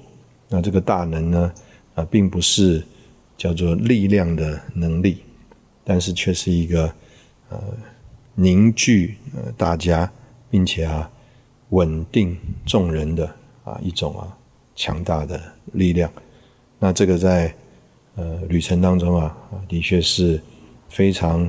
[0.52, 1.52] 那这个大能呢
[1.96, 2.84] 啊，并不是
[3.36, 5.18] 叫做力量的能力，
[5.82, 6.92] 但是却是一个
[7.48, 7.58] 呃
[8.34, 10.08] 凝聚呃大家，
[10.50, 11.10] 并且啊
[11.70, 13.28] 稳定众人的。
[13.64, 14.26] 啊，一种啊
[14.74, 15.40] 强大的
[15.74, 16.10] 力量，
[16.80, 17.54] 那这个在
[18.16, 19.36] 呃旅程当中啊，
[19.68, 20.42] 的确是
[20.88, 21.48] 非常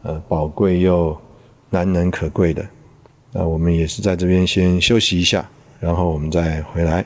[0.00, 1.14] 呃宝贵又
[1.68, 2.66] 难能可贵的。
[3.30, 5.46] 那我们也是在这边先休息一下，
[5.80, 7.04] 然后我们再回来。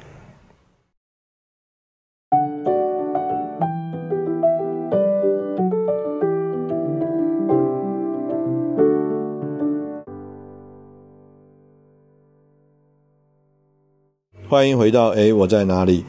[14.54, 16.04] 欢迎回到哎，我在哪里？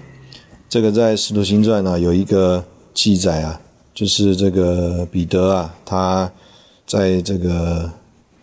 [0.70, 3.60] 这个在《使徒行传》呢有一个记载啊，
[3.92, 6.32] 就是这个彼得啊，他
[6.86, 7.90] 在这个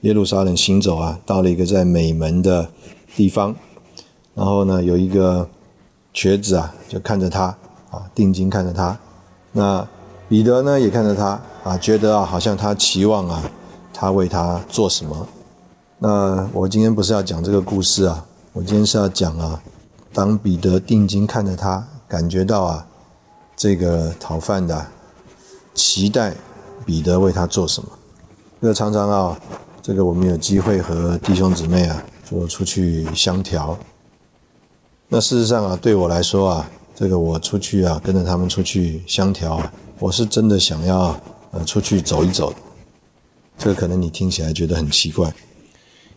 [0.00, 2.68] 耶路撒冷行走啊，到了一个在美门的
[3.14, 3.54] 地方，
[4.34, 5.48] 然后呢有一个
[6.12, 7.56] 瘸子啊，就看着他
[7.92, 8.98] 啊，定睛看着他。
[9.52, 9.86] 那
[10.28, 13.48] 彼得呢也看着他啊，觉得啊好像他期望啊，
[13.94, 15.28] 他为他做什么？
[16.00, 19.62] 那我今天不是要讲这个故事啊，我今天是要讲啊。
[20.12, 22.86] 当彼得定睛看着他，感觉到啊，
[23.56, 24.86] 这个讨饭的
[25.72, 26.34] 期待
[26.84, 27.88] 彼得为他做什么？
[28.60, 29.40] 这个常常啊，
[29.80, 33.78] 这个我们有机会和弟兄姊妹啊，说出去相调。
[35.08, 41.18] 那事实上啊，对我来说啊，这个我出去啊，跟着他们出去相调啊，我是真的想要
[41.52, 42.52] 呃出去走一走。
[43.56, 45.32] 这个可能你听起来觉得很奇怪，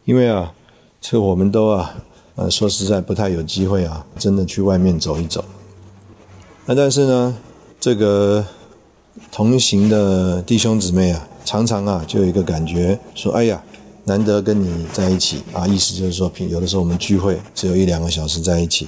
[0.03, 0.53] 因为啊，
[0.99, 1.95] 这我们都啊。
[2.35, 5.43] 呃，说实在不太有机会啊，真的去外面走一走。
[6.65, 7.37] 那但是呢，
[7.79, 8.45] 这个
[9.31, 13.63] 同行的弟兄姊妹啊，常常啊就有一个感觉，说：“哎呀，
[14.03, 18.87] 难得跟你在一起啊！”意思就是说，平有的时候我们聚会只有一两个小时在一起，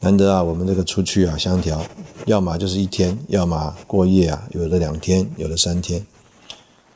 [0.00, 1.82] 难得啊，我们这个出去啊相调，
[2.24, 6.06] 要么就是一天，要么过夜啊，有的两天，有的三天，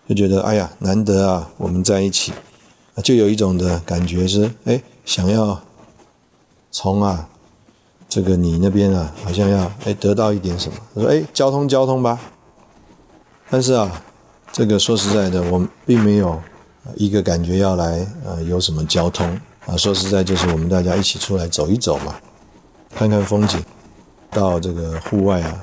[0.09, 2.33] 就觉得哎呀，难得啊，我们在一起，
[3.03, 5.61] 就有一种的感觉是，哎，想要
[6.71, 7.29] 从啊。
[8.13, 10.77] 这个你那边啊，好像要哎得到一点什么？
[10.97, 12.19] 他说哎，交通交通吧。
[13.49, 14.03] 但是啊，
[14.51, 16.43] 这个说实在的，我们并没有
[16.97, 19.77] 一个感觉要来呃有什么交通啊。
[19.77, 22.17] 说实在，就是我们大家一起出来走一走嘛，
[22.97, 23.63] 看看风景，
[24.33, 25.61] 到这个户外啊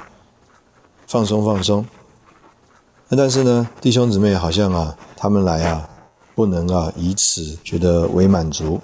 [1.06, 1.86] 放松放松。
[3.10, 5.90] 那但是呢，弟兄姊妹好像啊，他们来啊，
[6.34, 8.80] 不能啊以此觉得为满足，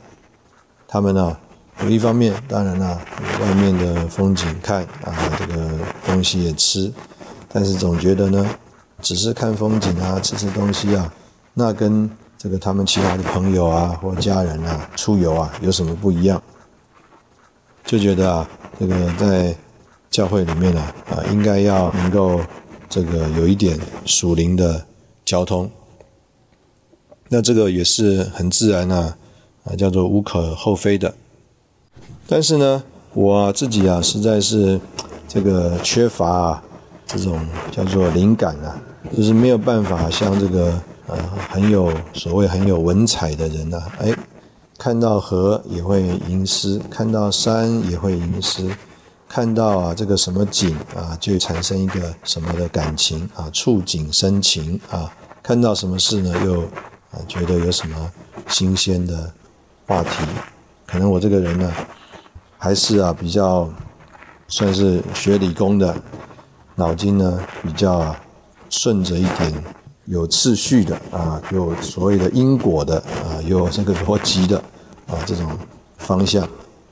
[0.85, 1.37] 他们呢。
[1.81, 3.01] 有一方面，当然啦，
[3.41, 6.91] 外面的风景看啊，这个东西也吃，
[7.51, 8.47] 但是总觉得呢，
[9.01, 11.13] 只是看风景啊，吃吃东西啊，
[11.53, 16.41] 那跟这个他们其他的朋友啊或家人啊出游啊有什么不一样？
[17.85, 18.49] 就觉得啊，
[18.79, 19.53] 这个在
[20.09, 22.39] 教会里面呢啊，应该要能够
[22.87, 24.85] 这个有一点属灵的
[25.25, 25.69] 交通，
[27.27, 29.17] 那这个也是很自然啊，
[29.65, 31.13] 啊，叫做无可厚非的。
[32.25, 32.81] 但是呢，
[33.13, 34.79] 我自己啊，实在是
[35.27, 36.63] 这个缺乏啊，
[37.05, 38.79] 这种叫做灵感啊，
[39.15, 41.17] 就是没有办法像这个呃
[41.49, 44.15] 很有所谓很有文采的人呐，哎，
[44.77, 48.67] 看到河也会吟诗，看到山也会吟诗，
[49.27, 55.13] 看到啊这个什么景啊，就产生一个什么的感情啊，触景生情啊，
[55.43, 56.61] 看到什么事呢，又
[57.11, 58.11] 啊觉得有什么
[58.47, 59.31] 新鲜的
[59.85, 60.09] 话题，
[60.87, 61.71] 可能我这个人呢。
[62.63, 63.69] 还是啊，比较
[64.47, 65.93] 算是学理工的，
[66.75, 68.15] 脑筋呢比较
[68.69, 69.53] 顺着一点，
[70.05, 74.57] 有次序的啊，有所谓的因果的啊，有这个逻辑的
[75.07, 75.45] 啊，这种
[75.97, 76.47] 方向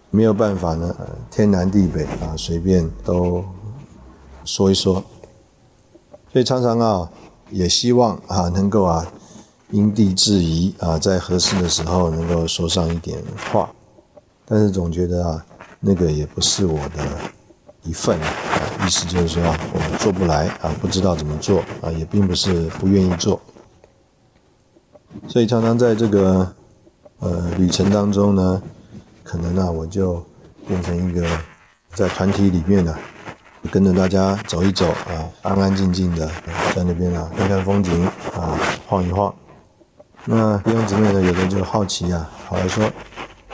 [0.09, 0.93] 没有办法呢，
[1.29, 3.41] 天南地北啊，随便都
[4.43, 5.01] 说一说。
[6.33, 7.09] 所以常常啊，
[7.49, 9.07] 也希望啊，能够啊，
[9.69, 13.17] 因地制宜啊，在合适的时候能够说上一点
[13.53, 13.71] 话，
[14.43, 15.45] 但是总觉得啊。
[15.83, 17.03] 那个也不是我的
[17.81, 18.27] 一份啊，
[18.85, 23.41] 意思就是说我做不来啊，不知道怎么做啊，也并不是不愿意做，
[25.27, 26.53] 所以常常在这个
[27.17, 28.61] 呃旅程当中呢，
[29.23, 30.23] 可能呢我就
[30.67, 31.27] 变成一个
[31.95, 32.95] 在团体里面呢，
[33.71, 36.29] 跟着大家走一走啊，安安静静的
[36.75, 38.05] 在那边啊看看风景
[38.35, 38.55] 啊，
[38.85, 39.33] 晃一晃。
[40.25, 42.85] 那弟兄姊妹呢，有的就好奇啊，跑来说：“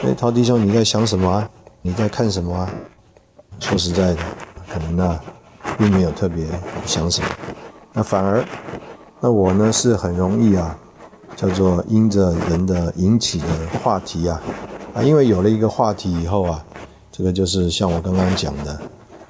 [0.04, 1.48] 哎，陶弟兄你在想什么啊？”
[1.80, 2.70] 你在看什么啊？
[3.60, 4.22] 说实在的，
[4.72, 5.20] 可能呢，
[5.76, 6.46] 并没有特别
[6.84, 7.28] 想什么。
[7.92, 8.44] 那反而，
[9.20, 10.76] 那我呢是很容易啊，
[11.34, 13.46] 叫做因着人的引起的
[13.82, 14.40] 话题啊，
[14.94, 16.64] 啊，因为有了一个话题以后啊，
[17.10, 18.72] 这个就是像我刚刚讲的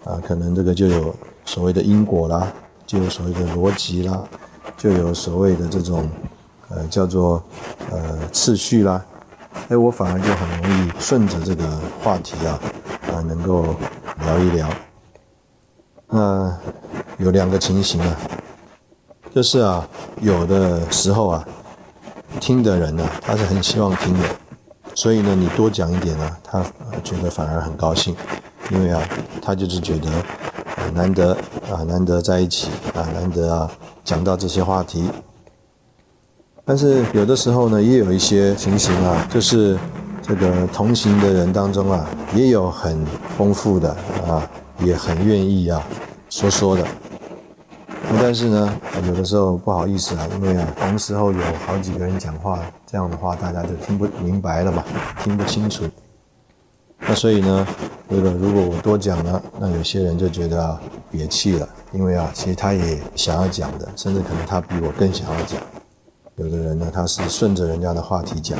[0.04, 2.52] 啊，可能这个就有所谓的因果啦，
[2.86, 4.22] 就有所谓的逻辑啦，
[4.76, 6.08] 就有所谓的这种
[6.68, 7.42] 呃叫做
[7.90, 9.04] 呃次序啦。
[9.68, 11.64] 哎，我反而就很容易顺着这个
[12.02, 12.58] 话题啊，
[13.12, 13.76] 啊，能够
[14.24, 14.68] 聊一聊。
[16.08, 16.56] 那
[17.18, 18.16] 有两个情形啊，
[19.34, 19.86] 就是啊，
[20.22, 21.46] 有的时候啊，
[22.40, 24.28] 听的人呢，他是很希望听的，
[24.94, 26.64] 所以呢，你多讲一点呢，他
[27.04, 28.16] 觉得反而很高兴，
[28.70, 29.02] 因为啊，
[29.42, 30.10] 他就是觉得
[30.94, 31.36] 难得
[31.70, 33.70] 啊，难得在一起啊，难得啊，
[34.02, 35.10] 讲到这些话题。
[36.68, 39.78] 但是有的时候呢，也有一些情形啊，就是
[40.20, 43.02] 这个同行的人当中啊，也有很
[43.38, 43.90] 丰富的
[44.28, 44.46] 啊，
[44.84, 45.82] 也很愿意啊
[46.28, 46.84] 说说的。
[48.20, 54.84] 但是呢，有的时候不好意思啊，因为啊，同时候有好几个人讲话，这样的话大家就听不明白了嘛，
[55.24, 55.84] 听不清楚。
[57.00, 57.66] 那所以呢，
[58.10, 60.78] 这个如果我多讲了，那有些人就觉得啊
[61.10, 65.58] 憋气了，因为啊，其实他也想要讲的，甚至可能他比我更想要讲。
[66.38, 68.56] 有的人呢，他是顺着人家的话题讲；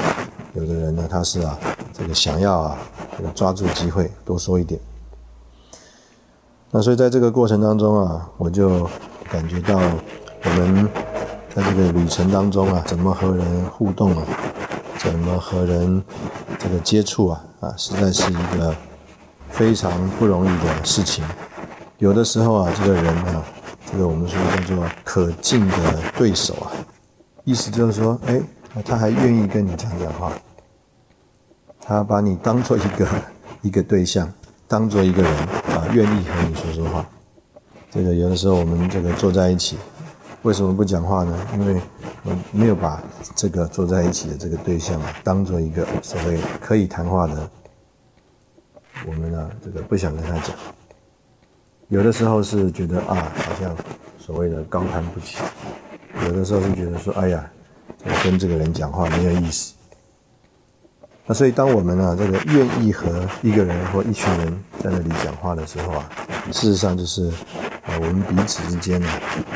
[0.53, 1.57] 有的人呢，他是啊，
[1.93, 2.79] 这个想要啊，
[3.17, 4.81] 这个抓住机会多说一点。
[6.73, 8.91] 那所以在这个过程当中啊，我就
[9.31, 10.89] 感觉到我们
[11.55, 14.25] 在这个旅程当中啊，怎么和人互动啊，
[14.99, 16.03] 怎么和人
[16.59, 18.75] 这个接触啊，啊，实在是一个
[19.51, 21.25] 非常不容易的事情。
[21.99, 23.45] 有的时候啊，这个人啊，
[23.93, 26.73] 这个我们说叫做可敬的对手啊。
[27.49, 28.43] 意思就是说，哎，
[28.85, 30.31] 他还愿意跟你讲讲话，
[31.81, 33.09] 他把你当做一个
[33.63, 34.31] 一个对象，
[34.67, 35.33] 当做一个人
[35.73, 37.07] 啊，愿意和你说说话。
[37.91, 39.79] 这个有的时候我们这个坐在一起，
[40.43, 41.47] 为什么不讲话呢？
[41.55, 41.81] 因为
[42.23, 43.03] 我没有把
[43.35, 47.51] 这个坐在一起的这个对象，当做一个所谓可以谈话的，
[49.07, 50.55] 我们呢这个不想跟他讲。
[51.89, 53.75] 有的时候是觉得啊，好像
[54.19, 55.39] 所谓的高攀不起；
[56.25, 57.51] 有的时候就觉得说，哎呀，
[58.05, 59.75] 我跟这个人讲话没有意思。
[61.27, 66.09] 那所以，当我们呢这个愿意和一个人或一群人在那里讲话的时候啊，
[66.51, 67.31] 事实上就是
[67.85, 69.09] 呃我们彼此之间呢，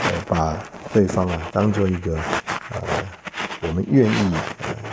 [0.05, 0.59] 呃把
[0.93, 2.83] 对方啊当做一个呃
[3.63, 4.35] 我们愿意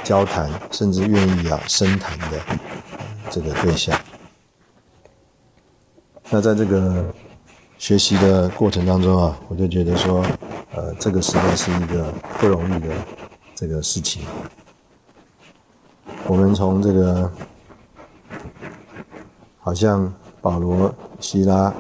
[0.06, 2.40] 交谈，甚至愿意啊深谈的
[3.30, 4.00] 这个对象。
[6.30, 7.14] 那在这个
[7.78, 10.26] 学习的过程当中啊，我就觉得说，
[10.72, 12.88] 呃，这个实在是一个不容易的
[13.56, 14.22] 这个事情。
[16.28, 17.32] 我们从这个，
[19.60, 21.74] 好像保罗、希拉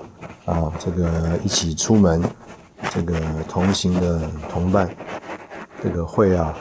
[0.45, 2.21] 啊，这个一起出门，
[2.89, 4.89] 这个同行的同伴，
[5.83, 6.55] 这个会啊，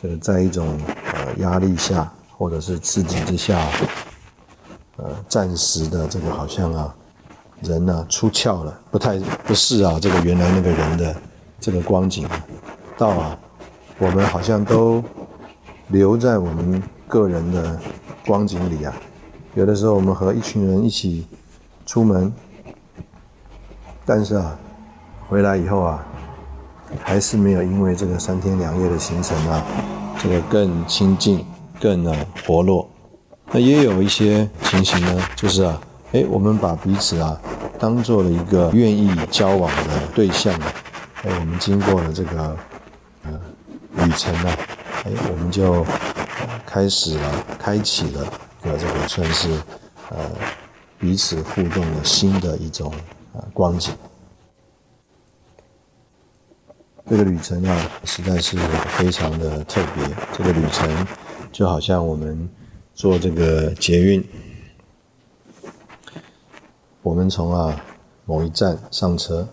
[0.00, 0.78] 这个在一种
[1.14, 3.58] 呃压力下或者是刺激之下，
[4.98, 6.94] 呃，暂时的这个好像啊，
[7.60, 11.16] 人呢出窍了，不太不是啊，这个原来那个人的
[11.62, 12.28] 这个光景，
[12.98, 13.38] 到啊，
[13.98, 15.02] 我们好像都
[15.88, 16.82] 留在我们。
[17.12, 17.78] 个人的
[18.24, 18.94] 光景里啊，
[19.52, 21.26] 有的时候我们和一群人一起
[21.84, 22.32] 出门，
[24.06, 24.58] 但是啊，
[25.28, 26.06] 回来以后啊，
[27.02, 29.62] 还是没有因为这个三天两夜的行程啊，
[30.18, 31.44] 这个更亲近、
[31.78, 32.88] 更呢活络。
[33.50, 35.78] 那也有一些情形呢，就是啊，
[36.12, 37.38] 哎，我们把彼此啊
[37.78, 40.58] 当做了一个愿意交往的对象，
[41.24, 42.56] 哎，我们经过了这个
[43.24, 43.40] 呃
[43.96, 44.56] 旅程啊，
[45.04, 45.84] 哎，我们就。
[46.64, 48.24] 开始了，开启了
[48.62, 49.50] 的这个算是
[50.08, 50.18] 呃
[50.98, 52.90] 彼此互动的新的一种
[53.34, 53.94] 呃光景。
[57.06, 58.56] 这个旅程啊，实在是
[58.96, 60.02] 非常的特别。
[60.32, 61.06] 这个旅程
[61.52, 62.48] 就好像我们
[62.94, 64.26] 坐这个捷运，
[67.02, 67.78] 我们从啊
[68.24, 69.46] 某一站上车，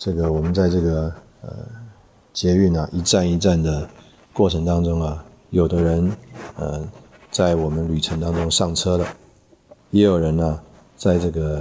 [0.00, 1.50] 这个我们在这个呃
[2.32, 3.86] 捷运啊一站一站的
[4.32, 5.22] 过程当中啊。
[5.50, 6.16] 有的人，
[6.56, 6.88] 呃，
[7.30, 9.04] 在我们旅程当中上车了，
[9.90, 10.60] 也有人呢，
[10.96, 11.60] 在这个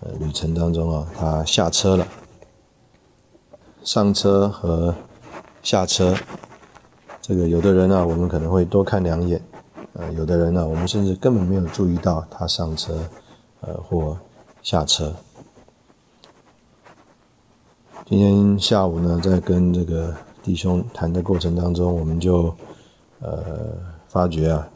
[0.00, 2.06] 呃旅程当中啊，他下车了。
[3.82, 4.94] 上车和
[5.62, 6.14] 下车，
[7.22, 9.40] 这个有的人呢，我们可能会多看两眼，
[9.94, 12.94] 呃，有的人呢，我们甚至根本没有注意到他上车，
[13.62, 14.16] 呃，或
[14.62, 15.12] 下车。
[18.10, 22.52] 今天下午呢，在跟这个弟兄谈的过程当中，我们就。
[23.20, 23.44] 呃，
[24.08, 24.66] 发觉啊，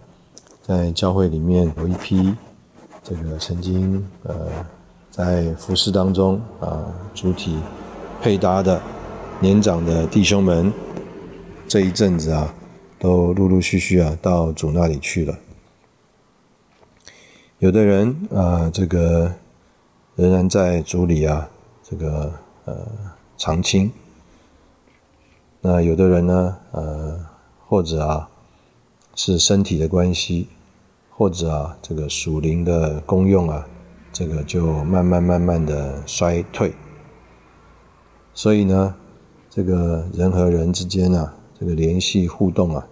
[0.63, 2.33] 在教会里面有一批
[3.03, 4.37] 这个曾经呃
[5.11, 7.59] 在服饰当中啊主体
[8.21, 8.79] 配搭的
[9.41, 10.71] 年长的弟兄们，
[11.67, 12.55] 这一阵子啊
[12.99, 15.35] 都陆陆续续啊到主那里去了。
[17.61, 19.33] 有的人啊，这个
[20.17, 21.49] 仍然在主里啊，
[21.83, 22.31] 这个
[22.67, 22.77] 呃
[23.37, 23.93] 常青。
[25.61, 27.27] 那有的人呢，呃
[27.67, 28.29] 或者啊。
[29.17, 30.49] 是身体的关系，
[31.09, 33.65] 或者啊，这个属灵的功用啊，
[34.13, 36.75] 这个就慢慢慢慢的衰退。
[38.35, 38.93] 所以呢，
[39.49, 42.89] 这个人和人之间啊，这个联系互动啊，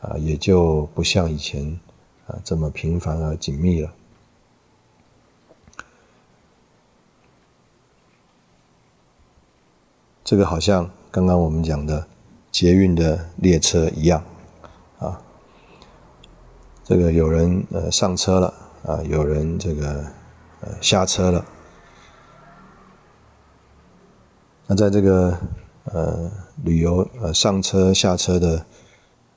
[0.00, 1.78] 啊，也就不像以前
[2.26, 3.92] 啊这么频繁而紧密了。
[10.30, 12.06] 这个好像刚刚我们讲的
[12.52, 14.22] 捷运的列车一样。
[15.00, 15.20] 啊
[16.84, 18.54] 这个有人呃上车了
[18.84, 20.06] 啊，有人这个
[20.60, 21.44] 呃下车了。
[24.68, 25.36] 那在这个
[25.86, 26.30] 呃
[26.62, 28.64] 旅游呃上车下车的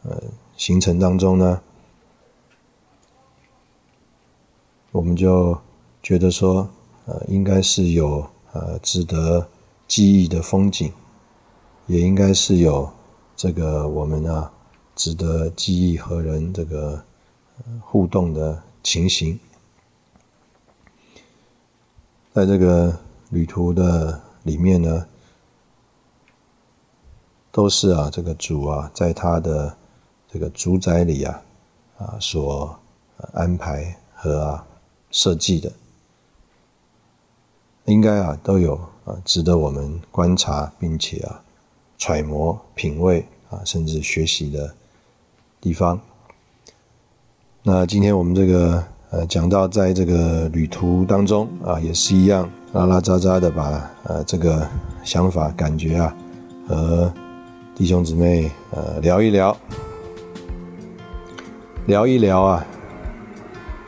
[0.03, 0.21] 呃
[0.55, 1.59] 行程当中呢，
[4.91, 5.59] 我们就
[6.03, 6.69] 觉得说
[7.05, 9.47] 呃应该是有呃值得
[9.93, 10.91] 记忆的风景，
[11.85, 12.91] 也应该是有
[13.35, 14.51] 这个我们啊
[14.95, 17.03] 值得记忆和人这个。
[17.81, 19.39] 互动的情形，
[22.33, 25.07] 在这个旅途的里面呢，
[27.51, 29.77] 都是啊，这个主啊，在他的
[30.27, 31.41] 这个主宰里啊，
[31.99, 32.79] 啊所
[33.33, 34.67] 安排和啊
[35.11, 35.71] 设计的，
[37.85, 41.41] 应该啊都有啊值得我们观察并且啊
[41.97, 44.73] 揣摩品味啊甚至学习的
[45.61, 45.99] 地方。
[47.63, 54.67] 那今天我们这个呃讲到，在这个旅途当中啊，也是一样拉拉杂杂的把呃这个
[55.03, 56.15] 想法感觉啊
[56.67, 57.13] 和
[57.75, 59.55] 弟兄姊妹呃聊一聊，
[61.87, 62.65] 聊一聊啊，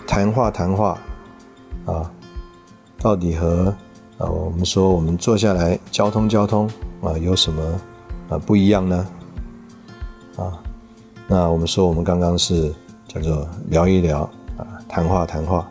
[0.07, 0.97] 谈话谈话
[1.85, 2.11] 啊，
[2.97, 3.75] 到底和
[4.17, 6.69] 啊我们说我们坐下来交通交通
[7.01, 7.81] 啊有什么
[8.29, 9.07] 啊不一样呢？
[10.37, 10.59] 啊，
[11.27, 12.73] 那我们说我们刚刚是
[13.07, 14.21] 叫做聊一聊
[14.57, 15.67] 啊，谈话谈话。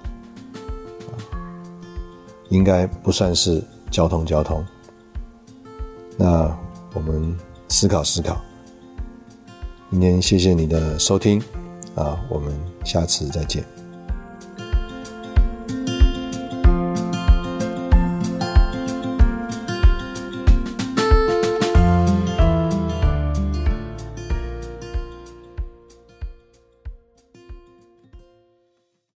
[2.50, 4.64] 应该不算是交通交通。
[6.16, 6.56] 那
[6.92, 7.36] 我们
[7.68, 8.40] 思考思考。
[9.90, 11.42] 今天谢谢你的收听，
[11.96, 12.52] 啊，我们
[12.84, 13.73] 下次再见。